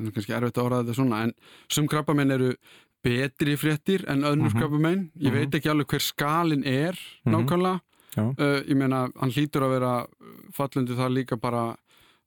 er 0.02 0.12
kannski 0.12 0.34
erfitt 0.34 0.58
að 0.58 0.66
orða 0.66 0.80
þetta 0.82 0.96
svona, 0.98 1.20
en 1.28 1.34
sum 1.72 1.88
krabbamein 1.88 2.32
eru 2.34 2.50
betri 3.06 3.54
fréttir 3.62 4.04
en 4.10 4.24
önnur 4.26 4.50
Mhm. 4.52 4.58
krabbamein. 4.60 5.12
Ég 5.22 5.30
Mhm. 5.32 5.34
veit 5.38 5.52
ekki 5.60 5.70
alveg 5.70 5.88
hver 5.94 6.02
skalin 6.02 6.66
er 6.66 6.98
Mhm. 7.26 7.32
nákvæmlega. 7.36 7.80
Uh, 8.18 8.62
ég 8.68 8.76
meina, 8.76 9.08
hann 9.20 9.32
hlýtur 9.32 9.62
að 9.62 9.74
vera 9.80 10.08
fallundi 10.52 10.98
það 10.98 11.14
líka 11.14 11.40
bara 11.40 11.78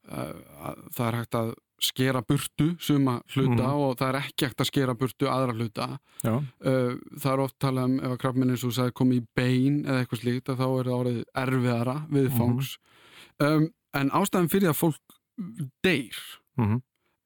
uh, 0.09 0.33
að 0.63 0.77
það 0.95 1.09
er 1.09 1.17
hægt 1.19 1.35
að 1.35 1.55
skera 1.83 2.23
burtu 2.25 2.71
suma 2.81 3.21
hluta 3.35 3.67
Mhm. 3.67 3.81
og 3.85 3.97
það 3.99 4.09
er 4.09 4.19
ekki 4.23 4.47
hægt 4.47 4.61
að 4.61 4.71
skera 4.71 4.95
burtu 4.95 5.27
aðra 5.29 5.53
hluta. 5.53 5.89
Uh, 6.25 6.97
það 7.19 7.33
er 7.33 7.41
oft 7.45 7.59
talað 7.61 7.85
um 7.85 7.99
ef 8.01 8.11
að 8.15 8.19
krabbminn 8.23 8.51
eins 8.51 8.65
og 8.65 8.71
þú 8.71 8.77
sagði 8.79 8.97
komið 9.01 9.17
í 9.21 9.27
bein 9.37 9.85
eða 9.85 10.01
eitthvað 10.01 10.23
slíkt 10.23 10.49
að 10.49 10.57
þá 10.57 10.67
er 10.67 10.85
það 10.89 11.01
orðið 11.01 11.21
erfiðara 11.45 11.97
viðfangs 12.11 12.71
um, 13.41 13.69
en 13.95 14.11
ástæðan 14.11 14.51
fyrir 14.51 14.73
að 14.73 14.81
fólk 14.81 15.17
deyr 15.85 16.17
mhm. 16.57 16.81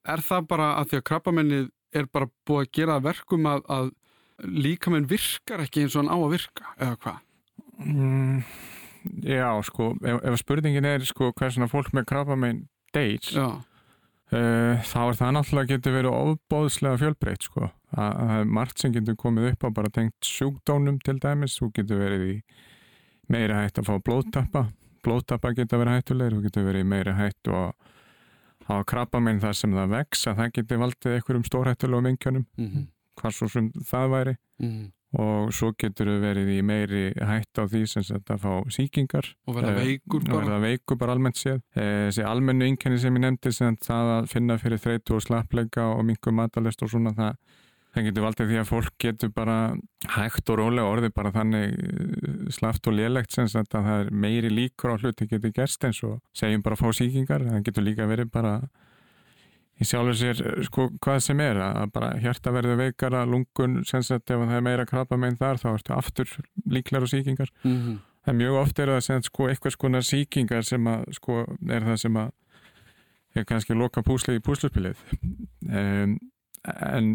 er 0.05 0.17
það 0.27 0.47
bara 0.47 0.75
að 0.81 0.91
því 0.91 0.97
að 0.99 1.07
krabbamennið 1.11 1.69
er 1.93 2.05
bara 2.11 2.29
búið 2.47 2.65
að 2.65 2.71
gera 2.71 2.99
verkum 3.03 3.45
að, 3.45 3.63
að 3.67 3.91
líkamenn 4.41 5.07
virkar 5.09 5.61
ekki 5.63 5.83
eins 5.85 5.95
og 5.95 6.03
hann 6.05 6.11
á 6.11 6.17
að 6.19 6.31
virka 6.37 6.75
eða 6.77 6.95
hvað 7.03 7.19
Mm, 7.81 8.43
já, 9.25 9.47
sko, 9.65 9.95
ef, 10.05 10.19
ef 10.23 10.35
spurningin 10.37 10.85
er 10.85 11.01
sko 11.01 11.31
hvað 11.33 11.55
svona 11.55 11.67
fólk 11.71 11.87
með 11.97 12.05
krabbamein 12.11 12.59
deyr, 12.93 13.17
Já, 13.25 13.47
þá 14.31 14.99
er 15.03 15.17
það 15.19 15.31
náttúrulega 15.35 15.69
getur 15.73 15.95
verið 15.97 16.17
ofbóðslega 16.17 16.99
fjölbreytt 17.01 17.47
sko. 17.47 17.71
að 17.91 18.45
margt 18.47 18.79
sem 18.79 18.93
getur 18.95 19.17
komið 19.19 19.49
upp 19.51 19.65
á 19.67 19.69
bara 19.75 19.91
tengt 19.91 20.23
sjúkdónum 20.23 21.01
til 21.03 21.17
dæmis. 21.19 21.57
Þú 21.59 21.71
getur 21.75 21.99
verið 21.99 22.27
í 22.29 22.35
meira 23.27 23.63
hætt 23.63 23.81
að 23.81 23.89
fá 23.89 23.97
blóðtappa. 23.99 24.69
Blóðtappa 25.03 25.51
getur 25.57 25.81
verið 25.83 25.99
hættulegir 25.99 26.37
þú 26.37 26.45
getur 26.45 26.67
verið 26.69 26.85
í 26.85 26.89
meira 26.93 27.17
hætt 27.17 27.51
og 27.51 27.75
hafa 28.69 28.87
krabba 28.87 29.19
minn 29.19 29.41
þar 29.43 29.57
sem 29.57 29.75
það 29.75 29.93
vex 29.97 30.25
að 30.29 30.39
það 30.39 30.55
getur 30.57 30.81
valdið 30.85 31.15
einhverjum 31.17 31.45
stórhættulegum 31.49 32.11
engjönum 32.13 32.47
mm 32.55 32.87
hvað 33.19 33.35
svo 33.35 33.47
sem 33.51 33.71
það 33.85 34.09
væri. 34.15 34.35
-hmm. 34.61 34.91
Og 35.19 35.49
svo 35.51 35.73
getur 35.75 36.07
þau 36.07 36.19
verið 36.23 36.49
í 36.55 36.59
meiri 36.63 37.01
hætt 37.19 37.59
á 37.59 37.67
því 37.67 37.81
sem 37.91 38.03
að 38.21 38.37
fá 38.39 38.51
sýkingar. 38.71 39.25
Og 39.47 39.55
verða 39.57 39.73
Eh, 39.75 39.85
veikur 39.85 40.23
bara. 40.23 40.37
verða 40.45 40.59
veikur 40.63 40.97
bara 41.01 41.11
almennt 41.17 41.35
séð. 41.41 41.61
Eh, 41.75 42.07
þessi 42.09 42.23
almennu 42.23 42.63
einkenni 42.69 42.99
sem 42.99 43.13
ég 43.15 43.25
nefndi 43.25 43.51
sem 43.53 43.75
það 43.75 44.11
að 44.21 44.29
finna 44.31 44.57
fyrir 44.57 44.79
þreytu 44.79 45.15
og 45.17 45.21
slappleika 45.25 45.89
og 45.97 46.05
mingu 46.05 46.31
matalist 46.31 46.81
og 46.83 46.89
svona 46.93 47.11
það, 47.17 47.35
það 47.93 48.05
getur 48.07 48.23
valdið 48.23 48.47
því 48.53 48.59
að 48.61 48.69
fólk 48.71 48.93
getur 49.03 49.29
bara 49.35 49.57
hægt 50.15 50.49
og 50.49 50.57
rólega 50.61 50.87
orðið 50.95 51.13
bara 51.13 51.31
þannig 51.35 51.75
eh, 51.75 52.49
slappt 52.55 52.87
og 52.87 52.93
lélegt 52.95 53.31
sem 53.35 53.45
að 53.51 53.67
það 53.67 53.91
er 53.99 54.11
meiri 54.11 54.49
líkur 54.49 54.95
á 54.95 55.01
hluti 55.01 55.27
getur 55.27 55.51
gerst 55.51 55.83
eins 55.83 55.99
og 56.07 56.21
segjum 56.33 56.63
bara 56.63 56.75
að 56.79 56.85
fá 56.85 56.89
sýkingar. 57.01 57.43
Það 57.51 57.63
getur 57.67 57.83
líka 57.83 58.07
verið 58.07 58.31
bara 58.31 58.61
í 59.81 59.87
sjálfur 59.87 60.17
sér 60.17 60.41
sko 60.67 60.87
hvað 61.01 61.19
sem 61.25 61.41
er 61.43 61.59
að 61.65 61.91
bara 61.95 62.13
hjarta 62.21 62.53
verður 62.53 62.79
veikara 62.83 63.25
lungun 63.25 63.81
sem 63.87 64.03
sagt 64.05 64.29
ef 64.29 64.43
það 64.43 64.55
er 64.59 64.65
meira 64.67 64.85
krabba 64.89 65.17
meginn 65.17 65.39
þar 65.39 65.61
þá 65.61 65.67
ertu 65.73 65.95
aftur 65.97 66.37
líklar 66.69 67.07
og 67.07 67.13
sýkingar. 67.13 67.51
Mm 67.63 67.99
Það 68.21 68.33
er 68.33 68.37
mjög 68.37 68.55
oft 68.59 68.79
er 68.79 68.87
það 68.87 68.99
sem 69.01 69.21
sko 69.25 69.45
eitthvað 69.49 69.73
skonar 69.73 70.03
sýkingar 70.05 70.63
sem 70.63 70.87
að 70.87 71.05
sko 71.17 71.39
er 71.73 71.85
það 71.87 71.95
sem 71.97 72.17
að 72.21 72.31
er 73.35 73.45
kannski 73.49 73.73
loka 73.73 74.03
púsli 74.05 74.35
í 74.37 74.43
púsluspilið. 74.45 74.99
Um, 75.65 76.19
en 76.61 77.07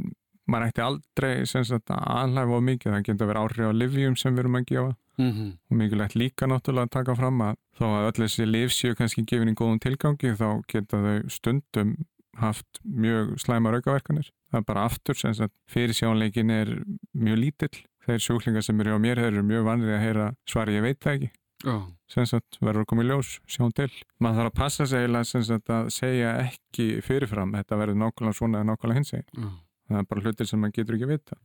maður 0.51 0.67
ætti 0.67 0.83
aldrei 0.83 1.47
sem 1.47 1.63
sagt 1.65 1.93
að 1.95 2.03
aðlæfa 2.11 2.59
á 2.59 2.67
mikið, 2.71 2.93
það 2.93 3.05
getur 3.07 3.23
að 3.23 3.31
vera 3.31 3.45
áhrif 3.45 3.71
á 3.71 3.79
livjum 3.79 4.17
sem 4.19 4.35
við 4.35 4.43
erum 4.43 4.59
að 4.59 4.67
gefa. 4.73 4.97
-hmm. 5.17 5.53
og 5.71 5.77
mikilvægt 5.77 6.15
líka 6.15 6.47
náttúrulega 6.47 6.83
að 6.87 6.91
taka 6.91 7.15
fram 7.17 7.41
að 7.41 7.55
þó 7.79 7.87
að 7.87 8.07
öll 8.09 8.23
þessi 8.23 8.47
liv 8.47 8.69
séu 8.69 8.95
kannski 8.95 9.25
gefin 9.25 9.49
í 9.49 9.55
góðum 9.55 9.81
tilgangi 9.81 10.35
þá 10.37 10.63
geta 10.69 11.01
þau 11.05 11.31
stundum 11.33 11.97
haft 12.41 12.81
mjög 12.85 13.35
slæmar 13.43 13.79
aukaverkanir. 13.79 14.31
Það 14.53 14.61
er 14.61 14.67
bara 14.69 14.85
aftur 14.89 15.19
sem 15.19 15.35
sagt 15.35 15.55
fyrirsjónleikin 15.73 16.51
er 16.55 16.71
mjög 17.17 17.39
lítill. 17.43 17.83
Þeir 18.07 18.23
sjúklingar 18.23 18.63
sem 18.63 18.81
eru 18.85 18.95
á 18.95 19.01
mér, 19.03 19.19
eru 19.19 19.43
mjög 19.43 19.65
vanrið 19.67 19.97
að 19.97 20.05
heyra 20.05 20.27
svari 20.47 20.77
ég 20.79 20.85
veit 20.87 21.01
það 21.03 21.17
ekki. 21.19 21.31
Já, 21.67 21.75
sem 22.13 22.27
sagt 22.29 22.59
verður 22.61 22.85
að 22.85 22.89
koma 22.93 23.03
í 23.03 23.07
ljós, 23.09 23.31
sjáum 23.51 23.73
til. 23.75 23.89
Maður 24.23 24.37
þarf 24.43 24.51
að 24.53 24.59
passa 24.61 24.87
sig 24.87 25.01
eiginlega 25.03 25.25
sem 25.31 25.43
sagt 25.49 25.71
að 25.73 25.87
segja 25.95 26.35
ekki 26.45 26.87
fyrirfram, 27.03 27.55
þetta 27.57 27.79
verður 27.81 27.99
nákvæmlega 28.03 28.37
svona 28.39 28.61
eða 28.61 28.69
nákvæmlega 28.71 28.99
hins 29.01 29.13
eginn, 29.17 29.31
já. 29.41 29.49
Það 29.87 29.99
er 30.03 30.07
bara 30.11 30.23
hlutir 30.27 30.49
sem 30.51 30.61
maður 30.61 30.75
getur 30.81 30.97
ekki 30.97 31.07
vita 31.13 31.37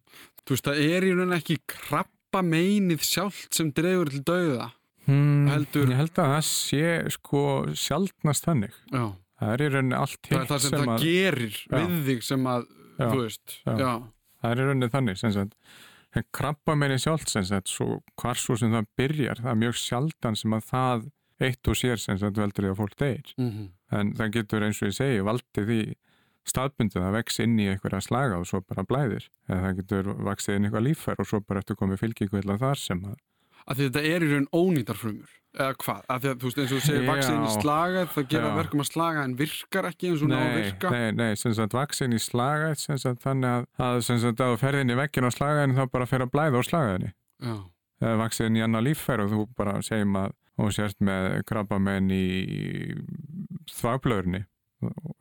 Þú 0.42 0.54
veist, 0.56 0.66
það 0.68 0.80
er 0.92 1.04
í 1.08 1.12
raun 1.18 1.34
ekki 1.38 1.58
krabba 1.70 2.42
meinið 2.42 3.04
sjálft 3.06 3.54
sem 3.58 3.72
dregur 3.78 4.10
til 4.10 4.22
dauða? 4.28 4.70
Hmm, 5.08 5.48
Heldur- 5.50 5.90
ég 5.94 5.98
held 6.04 6.14
að 6.22 6.32
það 6.36 6.46
sé 6.52 6.84
sko 7.16 7.44
sjaldnast 7.74 8.46
þannig. 8.46 8.74
Já, 8.92 9.06
það 9.42 9.54
er 9.56 9.64
í 9.66 9.70
rauninni 9.76 9.98
allt 10.00 10.20
það 10.30 10.38
er 10.38 10.44
hitt 10.46 10.52
það 10.54 10.64
sem, 10.66 10.74
sem 10.76 10.84
það 10.86 10.96
að 10.96 11.06
gerir 11.06 11.56
Já. 11.62 11.78
við 11.78 11.96
þig 12.10 12.26
sem 12.30 12.50
að, 12.56 12.68
Já. 12.98 13.06
þú 13.06 13.22
veist 13.22 13.56
Já. 13.62 13.74
Já, 13.82 13.94
það 14.42 14.54
er 14.56 14.62
í 14.62 14.68
rauninni 14.70 14.92
þannig 14.96 15.22
sem 15.22 15.36
sagt 15.38 15.58
krabba 16.36 16.76
meini 16.76 17.00
sjálft 17.00 17.32
sem 17.32 17.46
sagt 17.48 17.72
svo 17.72 18.02
hvar 18.20 18.40
svo 18.40 18.58
sem 18.60 18.74
það 18.74 18.88
byrjar, 19.00 19.40
það 19.44 19.52
er 19.54 19.60
mjög 19.62 19.78
sjaldan 19.80 20.36
sem 20.40 20.56
að 20.58 20.66
það 20.72 21.06
eitt 21.42 21.70
og 21.72 21.78
sér 21.80 22.02
sem 22.02 22.20
sagt 22.22 22.38
veldur 22.38 22.68
því 22.68 22.74
að 22.74 22.82
fólk 22.82 22.98
deyr 23.02 23.36
mm 23.40 23.70
en 23.92 24.14
það 24.16 24.30
getur 24.38 24.64
eins 24.64 24.78
og 24.80 24.88
ég 24.88 24.96
segi 24.96 25.24
valdið 25.28 25.66
því 25.68 25.80
staðbundið 26.52 27.04
að 27.06 27.16
vex 27.18 27.40
inn 27.44 27.58
í 27.60 27.68
einhverja 27.70 28.00
slaga 28.06 28.38
og 28.40 28.48
svo 28.50 28.62
bara 28.64 28.86
blæðir 28.88 29.26
eða 29.50 29.60
það 29.66 29.76
getur 29.82 30.08
vaksið 30.30 30.56
inn 30.56 30.64
í 30.64 30.70
eitthvað 30.70 30.86
líffær 30.88 31.20
og 31.22 31.28
svo 31.28 31.42
bara 31.44 31.60
eftir 31.62 31.78
komið 31.80 32.00
fylgikvilla 32.02 32.56
þar 32.62 32.80
sem 32.82 33.04
að 33.12 33.18
að 33.68 33.86
þetta 33.86 34.04
er 34.10 34.26
í 34.26 34.32
raun 34.32 34.50
ónýtar 34.56 35.00
frumur 35.00 35.38
eða 35.52 35.76
hvað, 35.82 36.04
að 36.08 36.22
því 36.24 36.30
að 36.32 36.36
þú 36.42 36.48
veist 36.48 36.60
eins 36.62 36.72
og 36.72 36.78
þú 36.78 36.86
segir 36.86 37.02
Já. 37.02 37.08
vaksiðin 37.10 37.44
í 37.44 37.56
slaga, 37.58 38.04
það 38.14 38.28
gera 38.32 38.52
verkum 38.56 38.84
að 38.84 38.88
slaga 38.88 39.24
en 39.28 39.34
virkar 39.42 39.88
ekki 39.90 40.12
eins 40.12 40.22
og 40.24 40.30
ná 40.32 40.38
að 40.38 40.54
virka? 40.56 40.92
nei, 40.94 41.08
nei, 41.18 41.32
sem 41.42 41.56
sagt 41.58 41.76
vaksið 41.76 42.16
í 42.16 42.22
slaga 42.24 42.70
sem 42.80 43.02
sagt 43.02 43.26
þannig 43.26 43.58
að, 43.58 43.66
að 43.84 44.00
sem 44.08 44.22
sagt 44.24 44.44
að 44.44 44.54
þú 44.54 44.62
ferð 44.62 44.84
inn 44.86 44.94
í 44.94 44.98
veggin 45.02 45.28
á 45.28 45.32
slagaðinu 45.36 45.76
þá 45.76 45.84
bara 45.98 46.08
fer 46.08 46.24
að 46.24 46.32
blæða 46.38 46.62
á 46.64 46.70
slagaðinu 46.70 47.12
Já, 47.12 47.56
eða 48.00 48.22
vaksið 48.24 48.48
inn 48.48 48.62
í 48.62 48.64
annað 48.68 48.88
líffær 48.88 49.26
og 49.26 49.34
þú 49.34 49.44
bara 49.60 49.76
segjum 49.84 50.16
að 50.22 50.38
þú 50.62 50.72
sért 50.78 51.04
með 51.04 51.28
krabbamenn 51.52 52.16
í 52.16 52.26
þvagblöðurni 53.76 54.46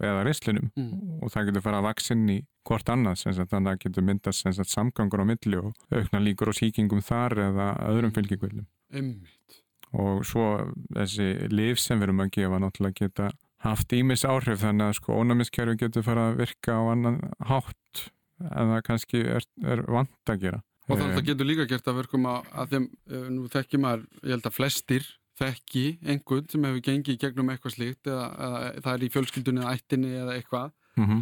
eða 0.01 0.25
rislinum 0.25 0.71
mm. 0.79 1.19
og 1.21 1.33
það 1.35 1.51
getur 1.51 1.65
fara 1.65 1.83
að 1.83 1.91
vaksin 1.91 2.25
í 2.31 2.39
hvort 2.69 2.93
annað 2.93 3.25
þannig 3.25 3.43
að 3.47 3.69
það 3.71 3.83
getur 3.85 4.07
myndast 4.07 4.47
sagt, 4.47 4.73
samgangur 4.73 5.25
á 5.25 5.31
milli 5.31 5.61
og 5.61 5.75
aukna 5.91 6.23
líkur 6.23 6.53
og 6.53 6.59
sýkingum 6.59 7.03
þar 7.05 7.39
eða 7.49 7.69
öðrum 7.91 8.15
fylgikvöldum 8.17 8.67
einmitt 8.93 9.61
og 9.91 10.25
svo 10.29 10.47
þessi 10.95 11.51
lif 11.51 11.81
sem 11.83 11.99
við 11.99 12.11
erum 12.11 12.25
að 12.25 12.35
gefa 12.39 12.63
náttúrulega 12.63 13.07
geta 13.07 13.31
haft 13.65 13.93
ímis 13.93 14.25
áhrif 14.25 14.63
þannig 14.63 14.87
að 14.89 14.99
sko 15.01 15.19
ónæmiskerfi 15.21 15.77
getur 15.81 16.07
fara 16.07 16.31
að 16.31 16.43
virka 16.45 16.79
á 16.79 16.83
annan 16.93 17.21
hátt 17.51 18.09
en 18.41 18.75
það 18.75 18.85
kannski 18.87 19.23
er, 19.27 19.47
er 19.67 19.85
vant 19.89 20.33
að 20.33 20.45
gera 20.47 20.65
Og 20.91 20.99
þannig 20.99 21.07
Eh, 21.07 21.15
að 21.15 21.21
það 21.21 21.29
getur 21.31 21.47
líka 21.47 21.67
gert 21.71 21.89
að 21.91 21.99
verkum 22.01 22.25
að, 22.27 22.47
að 22.51 22.73
þeim, 22.75 22.87
eh, 23.11 23.27
nú 23.31 23.49
þekki 23.53 23.79
maður, 23.79 24.07
ég 24.25 24.33
held 24.35 24.49
að 24.49 24.57
flestir 24.57 25.09
þekki 25.41 25.85
einhvern 26.05 26.49
sem 26.51 26.67
hefur 26.67 26.83
gengið 26.89 27.21
gegnum 27.23 27.53
eitthvað 27.53 27.77
slíkt 27.77 28.11
eða, 28.11 28.27
eða 28.47 28.83
það 28.85 28.93
er 28.93 29.05
í 29.07 29.11
fjölskyldunni 29.15 29.63
eða 29.63 29.75
ættinni 29.77 30.11
eða 30.19 30.37
eitthvað. 30.37 30.73
mhm. 31.01 31.21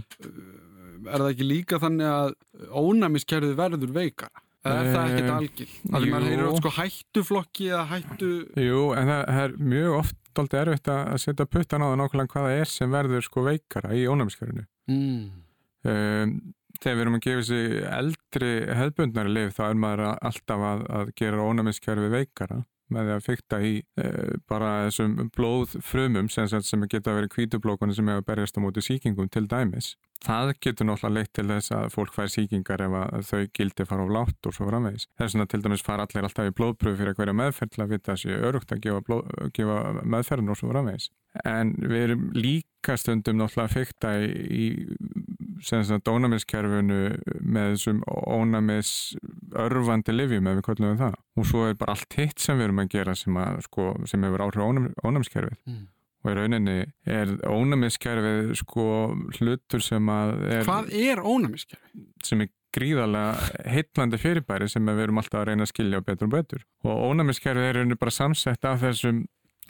Er 1.07 1.23
það 1.23 1.31
ekki 1.33 1.47
líka 1.49 1.79
þannig 1.83 2.09
að 2.11 2.35
ónæmiskerfið 2.83 3.57
verður 3.59 3.93
veikara? 3.97 4.45
Eða 4.69 4.79
er 4.83 4.89
það 4.93 5.09
ekkert 5.09 5.29
Eh, 5.29 5.37
algilt? 5.39 5.75
Að 5.95 6.07
maður 6.13 6.27
heyrir 6.29 6.49
oft 6.51 6.59
sko 6.65 6.73
hættuflokki 6.81 7.69
eða 7.71 7.85
hættu... 7.93 8.31
Jú, 8.59 8.81
en 8.99 9.07
það, 9.13 9.21
það 9.29 9.43
er 9.45 9.55
mjög 9.73 9.99
oft 10.01 10.41
aldrei 10.43 10.59
erfitt 10.63 10.89
að 10.93 11.19
setja 11.23 11.47
puttan 11.51 11.83
á 11.83 11.87
það 11.89 11.97
nákvæmlega 12.03 12.33
hvað 12.35 12.45
það 12.49 12.57
er 12.63 12.71
sem 12.73 12.93
verður 12.95 13.25
sko 13.27 13.43
veikara 13.47 13.95
í 13.99 14.05
ónæmiskerfinu 14.11 14.67
Mm. 14.89 15.25
um, 15.85 16.31
þegar 16.81 16.97
við 16.97 17.03
erum 17.05 17.17
að 17.19 17.25
gefa 17.27 17.41
þessi 17.43 17.81
eldri 17.99 18.51
hefðbundnari 18.79 19.33
lif 19.35 19.57
þá 19.59 19.63
er 19.69 19.75
maður 19.83 20.03
að- 20.09 20.19
alltaf 20.31 20.63
að, 20.73 20.85
að 20.99 21.11
gera 21.21 21.43
ónæmiskerfi 21.51 22.09
veikara 22.15 22.59
með 22.95 23.09
því 23.09 23.15
að 23.15 23.25
fykta 23.27 23.61
í 23.65 23.73
e, 24.01 24.11
bara 24.49 24.73
þessum 24.89 25.31
blóðfrumum 25.37 26.29
sem, 26.33 26.49
sem 26.49 26.87
geta 26.91 27.17
verið 27.17 27.33
kvítublókunni 27.35 27.97
sem 27.97 28.11
hefur 28.11 28.27
berjast 28.29 28.59
á 28.59 28.65
móti 28.65 28.85
síkingum 28.85 29.31
til 29.33 29.47
dæmis. 29.51 29.95
Það 30.25 30.53
getur 30.65 30.89
náttúrulega 30.89 31.15
leitt 31.15 31.33
til 31.37 31.47
þess 31.47 31.73
að 31.77 31.93
fólk 31.95 32.15
fær 32.17 32.31
síkingar 32.33 32.83
ef 32.89 33.29
þau 33.29 33.45
gildi 33.55 33.87
fara 33.87 34.07
á 34.07 34.15
látt 34.17 34.49
og 34.51 34.57
svo 34.57 34.67
framvegis. 34.67 35.07
Þess 35.21 35.37
vegna 35.37 35.47
til 35.53 35.63
dæmis 35.63 35.85
fara 35.87 36.09
allir 36.09 36.27
alltaf 36.27 36.51
í 36.51 36.55
blóðpröfu 36.59 36.99
fyrir 36.99 37.13
að 37.15 37.21
hverja 37.21 37.37
meðferð 37.39 37.75
til 37.75 37.85
að 37.85 37.93
vita 37.95 38.15
að 38.15 38.21
sé 38.25 38.41
örugt 38.49 38.75
að 38.75 38.83
gefa, 38.87 39.05
blóð, 39.07 39.31
gefa 39.55 39.79
meðferðin 40.03 40.51
og 40.51 40.59
svo 40.59 40.73
framvegis. 40.73 41.11
En 41.47 41.75
við 41.79 42.05
erum 42.09 42.27
líka 42.35 42.97
stundum 42.99 43.39
náttúrulega 43.39 43.69
að 43.69 43.77
fykta 43.77 44.15
í, 44.25 44.67
í 44.67 46.01
dónamiskerfinu 46.09 47.01
með 47.43 47.75
þessum 47.75 48.03
ónamis 48.09 48.93
örfandi 49.57 50.15
livjum 50.15 50.51
ef 50.51 50.59
við 50.59 50.67
kollum 50.67 50.91
við 50.93 51.05
það. 51.05 51.21
Og 51.39 51.47
svo 51.49 51.69
er 51.69 51.79
bara 51.79 51.95
allt 51.97 52.19
hitt 52.19 52.43
sem 52.43 52.59
við 52.59 52.69
erum 52.69 52.83
að 52.83 52.91
gera 52.97 53.15
sem, 53.19 53.39
að, 53.41 53.63
sko, 53.69 53.93
sem 54.11 54.27
hefur 54.27 54.45
áhrif 54.47 54.65
á 54.65 54.69
ónamiskerfið. 55.09 55.63
Mm 55.69 55.87
og 56.25 56.33
í 56.33 56.37
rauninni 56.37 56.77
er 57.09 57.33
ónæmiskerfið 57.47 58.53
sko 58.59 58.87
hlutur 59.39 59.83
sem 59.85 60.09
að 60.13 60.33
er, 60.49 60.63
Hvað 60.67 60.95
er 60.99 61.23
ónæmiskerfið? 61.23 62.07
Sem 62.27 62.45
er 62.45 62.51
gríðarlega 62.75 63.69
heitlandi 63.73 64.21
fyrirbæri 64.21 64.69
sem 64.69 64.85
við 64.91 65.07
erum 65.07 65.23
alltaf 65.23 65.41
að 65.41 65.51
reyna 65.51 65.65
að 65.65 65.73
skilja 65.73 66.03
betur 66.05 66.29
og 66.29 66.35
betur 66.35 66.65
og 66.85 67.05
ónæmiskerfið 67.09 67.69
er 67.71 67.95
bara 67.95 68.15
samsett 68.15 68.69
af 68.69 68.83
þessum 68.83 69.23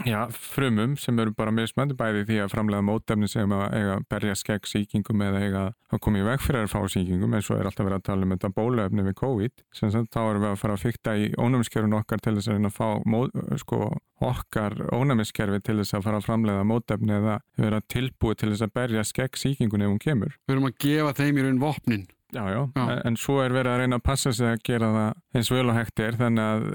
Já, 0.07 0.29
frumum 0.31 0.93
sem 0.97 1.19
eru 1.19 1.33
bara 1.35 1.51
mismöndi 1.51 1.97
bæði 1.99 2.23
því 2.29 2.37
að 2.45 2.53
framlega 2.53 2.85
mótefni 2.87 3.27
sem 3.31 3.51
að 3.51 3.65
eiga 3.75 3.97
berja 4.11 4.37
skegg 4.39 4.69
síkingum 4.71 5.25
eða 5.27 5.41
eiga 5.43 5.63
að 5.91 6.03
koma 6.05 6.21
í 6.21 6.27
veg 6.27 6.43
fyrir 6.45 6.69
að 6.69 6.71
fá 6.71 6.93
síkingum 6.95 7.35
eins 7.35 7.49
og 7.51 7.59
er 7.59 7.67
alltaf 7.67 7.89
verið 7.89 7.99
að 7.99 8.05
tala 8.07 8.27
um 8.29 8.35
þetta 8.37 8.51
bólöfni 8.55 9.07
við 9.09 9.17
COVID 9.19 9.65
sem 9.75 9.91
sagt 9.91 10.13
þá 10.15 10.21
erum 10.23 10.45
við 10.45 10.53
að 10.53 10.61
fara 10.61 10.77
að 10.77 10.85
fykta 10.85 11.15
í 11.19 11.25
ónæmiskerfin 11.35 11.97
okkar 11.99 12.23
til 12.23 12.35
þess 12.37 12.51
að 12.51 12.59
reyna 12.59 12.71
að 12.71 12.77
fá 12.79 13.09
mót, 13.11 13.41
sko, 13.65 13.81
okkar 14.31 14.79
ónæmiskerfi 14.95 15.63
til 15.67 15.81
þess 15.81 15.99
að 15.99 16.07
fara 16.07 16.21
að 16.23 16.29
framlega 16.29 16.69
mótefni 16.69 17.17
eða 17.19 17.41
vera 17.59 17.83
tilbúið 17.91 18.39
til 18.45 18.53
þess 18.53 18.69
að 18.69 18.77
berja 18.79 19.09
skegg 19.09 19.41
síkingun 19.43 19.83
ef 19.83 19.93
hún 19.97 20.05
kemur. 20.07 20.39
Við 20.47 20.55
erum 20.55 20.71
að 20.71 20.79
gefa 20.87 21.19
þeim 21.19 21.43
í 21.43 21.49
raun 21.49 21.61
vopnin. 21.65 22.07
Já, 22.29 22.43
já, 22.53 22.61
já, 22.77 23.03
en 23.09 23.15
svo 23.17 23.39
er 23.41 23.55
verið 23.57 23.73
að 23.73 23.79
reyna 23.81 23.97
að 23.97 24.05
passa 24.05 24.31
sig 24.37 24.51
að 24.53 24.65
gera 24.69 24.89
það 24.93 25.39
eins 25.39 25.49
vel 25.55 25.63
og 25.65 25.77
hægt 25.79 26.01
er 26.05 26.19
þannig 26.19 26.45
að 26.45 26.67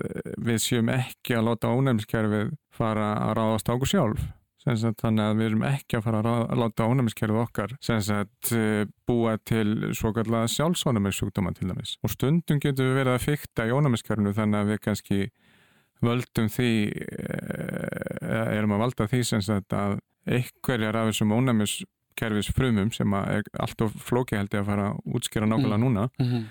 við 0.47 0.61
séum 0.63 0.89
ekki 0.89 1.35
að 1.37 1.45
láta 1.45 1.73
ónæmiskerfið 1.77 2.55
fara 2.73 3.09
að 3.21 3.33
ráðast 3.37 3.69
á 3.69 3.73
okkur 3.75 3.91
sjálf. 3.91 4.23
Sagt, 4.63 5.01
þannig 5.03 5.25
að 5.27 5.37
við 5.37 5.47
erum 5.49 5.65
ekki 5.67 5.97
að 5.99 6.05
fara 6.07 6.21
að, 6.23 6.41
að 6.55 6.61
láta 6.63 6.87
ónæmiskerfið 6.89 7.41
okkar 7.43 7.75
sagt, 7.83 8.51
eh, 8.55 8.85
búa 9.05 9.35
til 9.45 9.91
svo 9.93 10.13
kallega 10.15 10.49
sjálfsvonumissjúkdóma 10.55 11.53
til 11.53 11.69
dæmis. 11.69 11.97
Og 12.01 12.13
stundum 12.15 12.61
getum 12.63 12.89
við 12.89 13.01
verið 13.03 13.13
að 13.13 13.25
fykta 13.27 13.67
í 13.67 13.75
ónæmiskerfinu 13.75 14.33
þannig 14.33 14.61
að 14.63 14.71
við 14.71 14.81
kannski 14.87 15.19
völdum 16.03 16.49
því, 16.49 16.71
eh, 16.95 18.57
erum 18.57 18.73
að 18.73 18.83
valda 18.87 19.09
því 19.11 19.21
að 19.77 19.99
einhverjar 20.23 20.95
af 20.95 21.11
þessum 21.11 21.35
ónæmis 21.35 21.83
kerfis 22.19 22.51
frumum 22.55 22.91
sem 22.95 23.13
er 23.19 23.45
allt 23.59 23.85
of 23.85 23.95
flóki 24.07 24.37
held 24.39 24.53
ég 24.53 24.63
að 24.63 24.71
fara 24.71 24.89
að 24.91 25.15
útskjara 25.19 25.49
nákvæmlega 25.49 25.77
mm. 25.77 25.85
núna 25.85 26.09
mm 26.19 26.25
-hmm. 26.25 26.43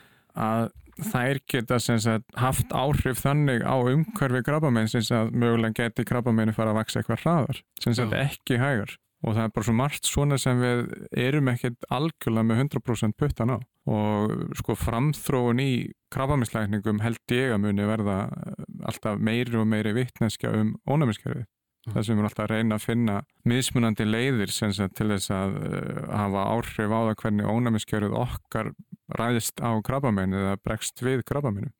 að 0.46 0.70
þær 1.12 1.38
geta 1.48 1.78
sagt, 1.80 2.24
haft 2.36 2.72
áhrif 2.72 3.22
þannig 3.22 3.62
á 3.64 3.76
umhverfi 3.80 4.42
krabbamenn 4.44 4.88
sem 4.88 5.30
mögulega 5.32 5.84
geti 5.84 6.04
krabbamenni 6.04 6.52
fara 6.52 6.70
að 6.70 6.80
vaksa 6.82 7.00
eitthvað 7.00 7.22
hraðar 7.24 7.62
sem 7.80 7.94
sagt, 7.94 8.12
ekki 8.12 8.58
hægar 8.60 8.98
og 9.22 9.36
það 9.36 9.44
er 9.44 9.52
bara 9.54 9.66
svo 9.68 9.74
margt 9.78 10.08
svona 10.08 10.38
sem 10.40 10.60
við 10.60 10.80
erum 11.24 11.48
ekkert 11.52 11.86
algjörlega 11.94 12.48
með 12.48 12.62
100% 12.64 13.16
puttan 13.18 13.54
á 13.54 13.58
og 13.92 14.34
sko 14.58 14.76
framþróun 14.78 15.62
í 15.62 15.72
krabbamennslækningum 16.14 17.00
held 17.02 17.34
ég 17.34 17.54
að 17.54 17.62
muni 17.64 17.86
verða 17.86 18.18
alltaf 18.86 19.18
meiri 19.18 19.58
og 19.58 19.66
meiri 19.70 19.94
vittneskja 19.96 20.52
um 20.58 20.74
ónæmiskerfið 20.86 21.46
þar 21.88 22.04
sem 22.04 22.12
við 22.12 22.18
erum 22.18 22.28
alltaf 22.28 22.44
að 22.44 22.52
reyna 22.52 22.76
að 22.78 22.84
finna 22.86 23.16
mismunandi 23.48 24.06
leiðir 24.06 24.52
sagt, 24.54 24.94
til 24.98 25.08
þess 25.10 25.32
að 25.34 25.56
uh, 25.58 26.02
hafa 26.12 26.44
áhrif 26.54 26.94
á 26.94 27.00
það 27.00 27.16
hvernig 27.24 27.50
ónæmiskjöruð 27.50 28.18
okkar 28.22 28.72
ræðist 29.18 29.58
á 29.58 29.70
krabbamennu 29.84 30.38
eða 30.44 30.60
bregst 30.62 31.02
við 31.02 31.24
krabbamennu. 31.28 31.72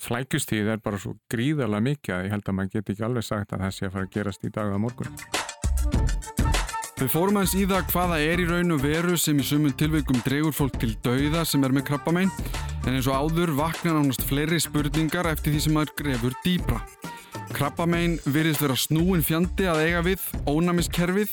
Flækustíð 0.00 0.70
er 0.72 0.80
bara 0.80 1.00
svo 1.00 1.18
gríðarlega 1.32 1.84
mikið 1.90 2.14
að 2.14 2.24
ég 2.24 2.34
held 2.34 2.46
að 2.48 2.56
maður 2.56 2.76
geti 2.78 2.94
ekki 2.94 3.06
alveg 3.10 3.26
sagt 3.26 3.52
að 3.52 3.66
það 3.66 3.74
sé 3.76 3.86
að 3.88 3.96
fara 3.96 4.06
að 4.06 4.14
gerast 4.14 4.46
í 4.46 4.52
dag 4.54 4.72
að 4.72 4.82
morgun. 4.86 5.18
Við 7.00 7.08
fórum 7.08 7.40
aðeins 7.40 7.56
í 7.56 7.66
það 7.68 7.92
hvaða 7.94 8.16
er 8.20 8.40
í 8.42 8.46
raun 8.48 8.74
og 8.74 8.82
veru 8.84 9.14
sem 9.20 9.38
í 9.40 9.44
sumun 9.44 9.76
tilveikum 9.80 10.18
dregur 10.24 10.56
fólk 10.56 10.76
til 10.80 10.92
dauða 11.04 11.46
sem 11.48 11.64
er 11.64 11.72
með 11.72 11.86
krabbamenn 11.90 12.32
en 12.86 12.96
eins 12.96 13.08
og 13.08 13.16
áður 13.16 13.54
vakna 13.56 13.94
nánast 13.96 14.24
fleiri 14.28 14.60
spurningar 14.60 15.28
eftir 15.32 15.54
því 15.54 15.62
sem 15.64 15.76
maður 15.76 15.94
grefur 16.00 16.36
dýbra. 16.44 16.80
Krabbamein 17.50 18.16
virðist 18.30 18.62
vera 18.62 18.76
snúin 18.78 19.24
fjandi 19.26 19.66
að 19.68 19.80
eiga 19.82 20.00
við, 20.06 20.22
ónæmiskerfið, 20.48 21.32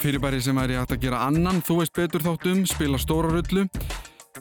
fyrirbæri 0.00 0.38
sem 0.44 0.56
væri 0.56 0.76
hægt 0.78 0.94
að 0.94 1.02
gera 1.02 1.22
annan, 1.26 1.62
þú 1.66 1.80
veist 1.80 1.94
betur 1.96 2.22
þáttum, 2.22 2.62
spila 2.70 3.00
stóra 3.02 3.32
rullu, 3.32 3.66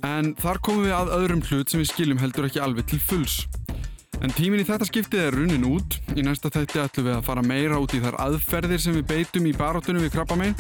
en 0.05 0.33
þar 0.39 0.61
komum 0.65 0.85
við 0.85 0.95
að 0.95 1.13
öðrum 1.17 1.43
hlut 1.49 1.71
sem 1.71 1.81
við 1.81 1.89
skiljum 1.91 2.21
heldur 2.21 2.49
ekki 2.49 2.61
alveg 2.61 2.89
til 2.91 3.01
fulls. 3.01 3.37
En 4.23 4.31
tímin 4.31 4.61
í 4.61 4.67
þetta 4.67 4.87
skiptið 4.87 5.23
er 5.25 5.35
runnin 5.35 5.65
út, 5.67 5.97
í 6.15 6.23
næsta 6.23 6.51
þætti 6.53 6.83
ætlum 6.85 7.09
við 7.09 7.17
að 7.17 7.25
fara 7.27 7.45
meira 7.45 7.79
út 7.81 7.95
í 7.97 8.01
þar 8.03 8.19
aðferðir 8.27 8.83
sem 8.83 8.95
við 8.95 9.09
beitum 9.09 9.49
í 9.49 9.55
barátunum 9.57 10.05
við 10.05 10.13
krabbamein, 10.15 10.55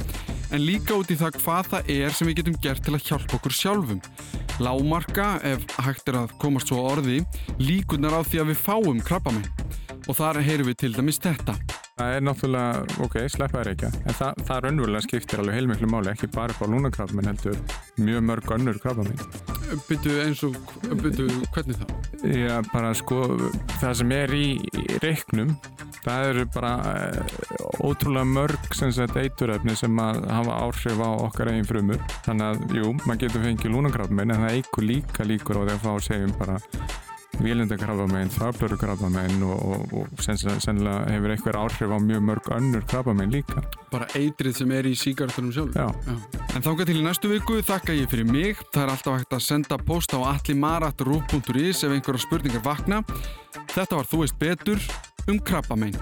en 0.51 0.65
líka 0.65 0.97
út 0.97 1.13
í 1.13 1.19
það 1.19 1.39
hvað 1.43 1.69
það 1.71 1.93
er 1.95 2.17
sem 2.17 2.29
við 2.29 2.41
getum 2.41 2.57
gert 2.63 2.83
til 2.85 2.97
að 2.97 3.05
hjálpa 3.05 3.37
okkur 3.39 3.55
sjálfum. 3.55 4.01
Lámarka, 4.63 5.35
ef 5.43 5.63
hægt 5.83 6.11
er 6.11 6.19
að 6.23 6.35
komast 6.41 6.71
svo 6.71 6.83
orði, 6.91 7.21
líkunar 7.59 8.17
á 8.17 8.21
því 8.23 8.43
að 8.43 8.51
við 8.53 8.61
fáum 8.65 9.01
krabbamein 9.03 9.64
og 10.05 10.17
þar 10.17 10.41
heyrum 10.45 10.69
við 10.69 10.79
til 10.83 10.93
dæmis 10.95 11.21
þetta. 11.23 11.55
Það 11.95 12.09
er 12.11 12.23
náttúrulega, 12.27 12.95
ok, 13.05 13.13
sleppaður 13.31 13.69
ekki, 13.71 13.89
en 14.03 14.15
það, 14.17 14.39
það 14.49 14.57
raunverulega 14.65 15.05
skiptir 15.05 15.39
alveg 15.39 15.55
heilmiklu 15.55 15.87
máli, 15.87 16.11
ekki 16.11 16.27
bara 16.33 16.51
upp 16.51 16.65
á 16.65 16.67
lúnakrafum, 16.67 17.21
en 17.21 17.29
heldur 17.31 17.55
mjög 18.03 18.25
mörg 18.27 18.51
önnur 18.51 18.79
krafum. 18.83 19.07
Byrju 19.87 20.17
eins 20.25 20.41
og, 20.43 20.57
byrju, 20.91 21.29
hvernig 21.55 21.79
þá? 21.79 21.85
Já, 22.35 22.57
bara 22.73 22.91
sko, 22.99 23.21
það 23.77 23.95
sem 24.01 24.11
er 24.17 24.35
í, 24.35 24.49
í 24.59 24.99
reiknum, 25.05 25.55
það 26.03 26.27
eru 26.33 26.45
bara 26.57 26.73
uh, 26.83 27.39
ótrúlega 27.87 28.27
mörg 28.27 28.75
sem 28.75 28.91
sagt 28.99 29.15
eituröfni 29.15 29.79
sem 29.79 30.03
að 30.03 30.19
hafa 30.35 30.59
áhrif 30.67 30.99
á 30.99 31.09
okkar 31.15 31.53
eigin 31.53 31.71
frumur. 31.71 32.03
Þannig 32.27 32.51
að, 32.51 32.77
jú, 32.81 32.91
maður 33.05 33.23
getur 33.23 33.47
fengið 33.47 33.71
lúnakrafum, 33.71 34.19
en 34.25 34.35
það 34.35 34.51
eigur 34.51 34.89
líka 34.91 35.31
líkur 35.31 35.63
á 35.63 35.65
því 35.65 35.77
að 35.79 35.83
fá 35.87 35.91
segjum 36.11 36.35
bara 36.43 36.59
vélindakrabbamein, 37.43 38.29
þablörukrabbamein 38.35 39.43
og, 39.45 39.63
og, 39.65 39.95
og 40.01 40.23
sennilega 40.23 40.97
hefur 41.11 41.33
einhver 41.33 41.59
áhrif 41.59 41.95
á 41.95 41.99
mjög 42.01 42.25
mörg 42.29 42.51
önnur 42.55 42.85
krabbamein 42.89 43.33
líka. 43.33 43.63
Bara 43.91 44.07
eitrið 44.17 44.59
sem 44.61 44.75
er 44.75 44.89
í 44.89 44.95
síkartunum 44.99 45.53
sjálf. 45.55 45.75
Já. 45.75 45.89
Já. 46.07 46.43
En 46.55 46.65
þángar 46.65 46.89
til 46.89 46.99
í 46.99 47.05
næstu 47.05 47.31
viku 47.31 47.59
þakka 47.65 47.97
ég 47.97 48.11
fyrir 48.11 48.29
mig. 48.29 48.61
Það 48.71 48.83
er 48.83 48.93
alltaf 48.95 49.19
hægt 49.19 49.39
að 49.39 49.47
senda 49.47 49.79
post 49.81 50.15
á 50.15 50.19
allimarat.ru.is 50.19 51.83
ef 51.83 51.91
einhverja 51.91 52.27
spurningar 52.27 52.63
vakna. 52.65 53.03
Þetta 53.73 53.99
var 53.99 54.09
Þú 54.11 54.23
veist 54.23 54.39
betur 54.39 54.87
um 55.27 55.41
krabbamein. 55.41 55.99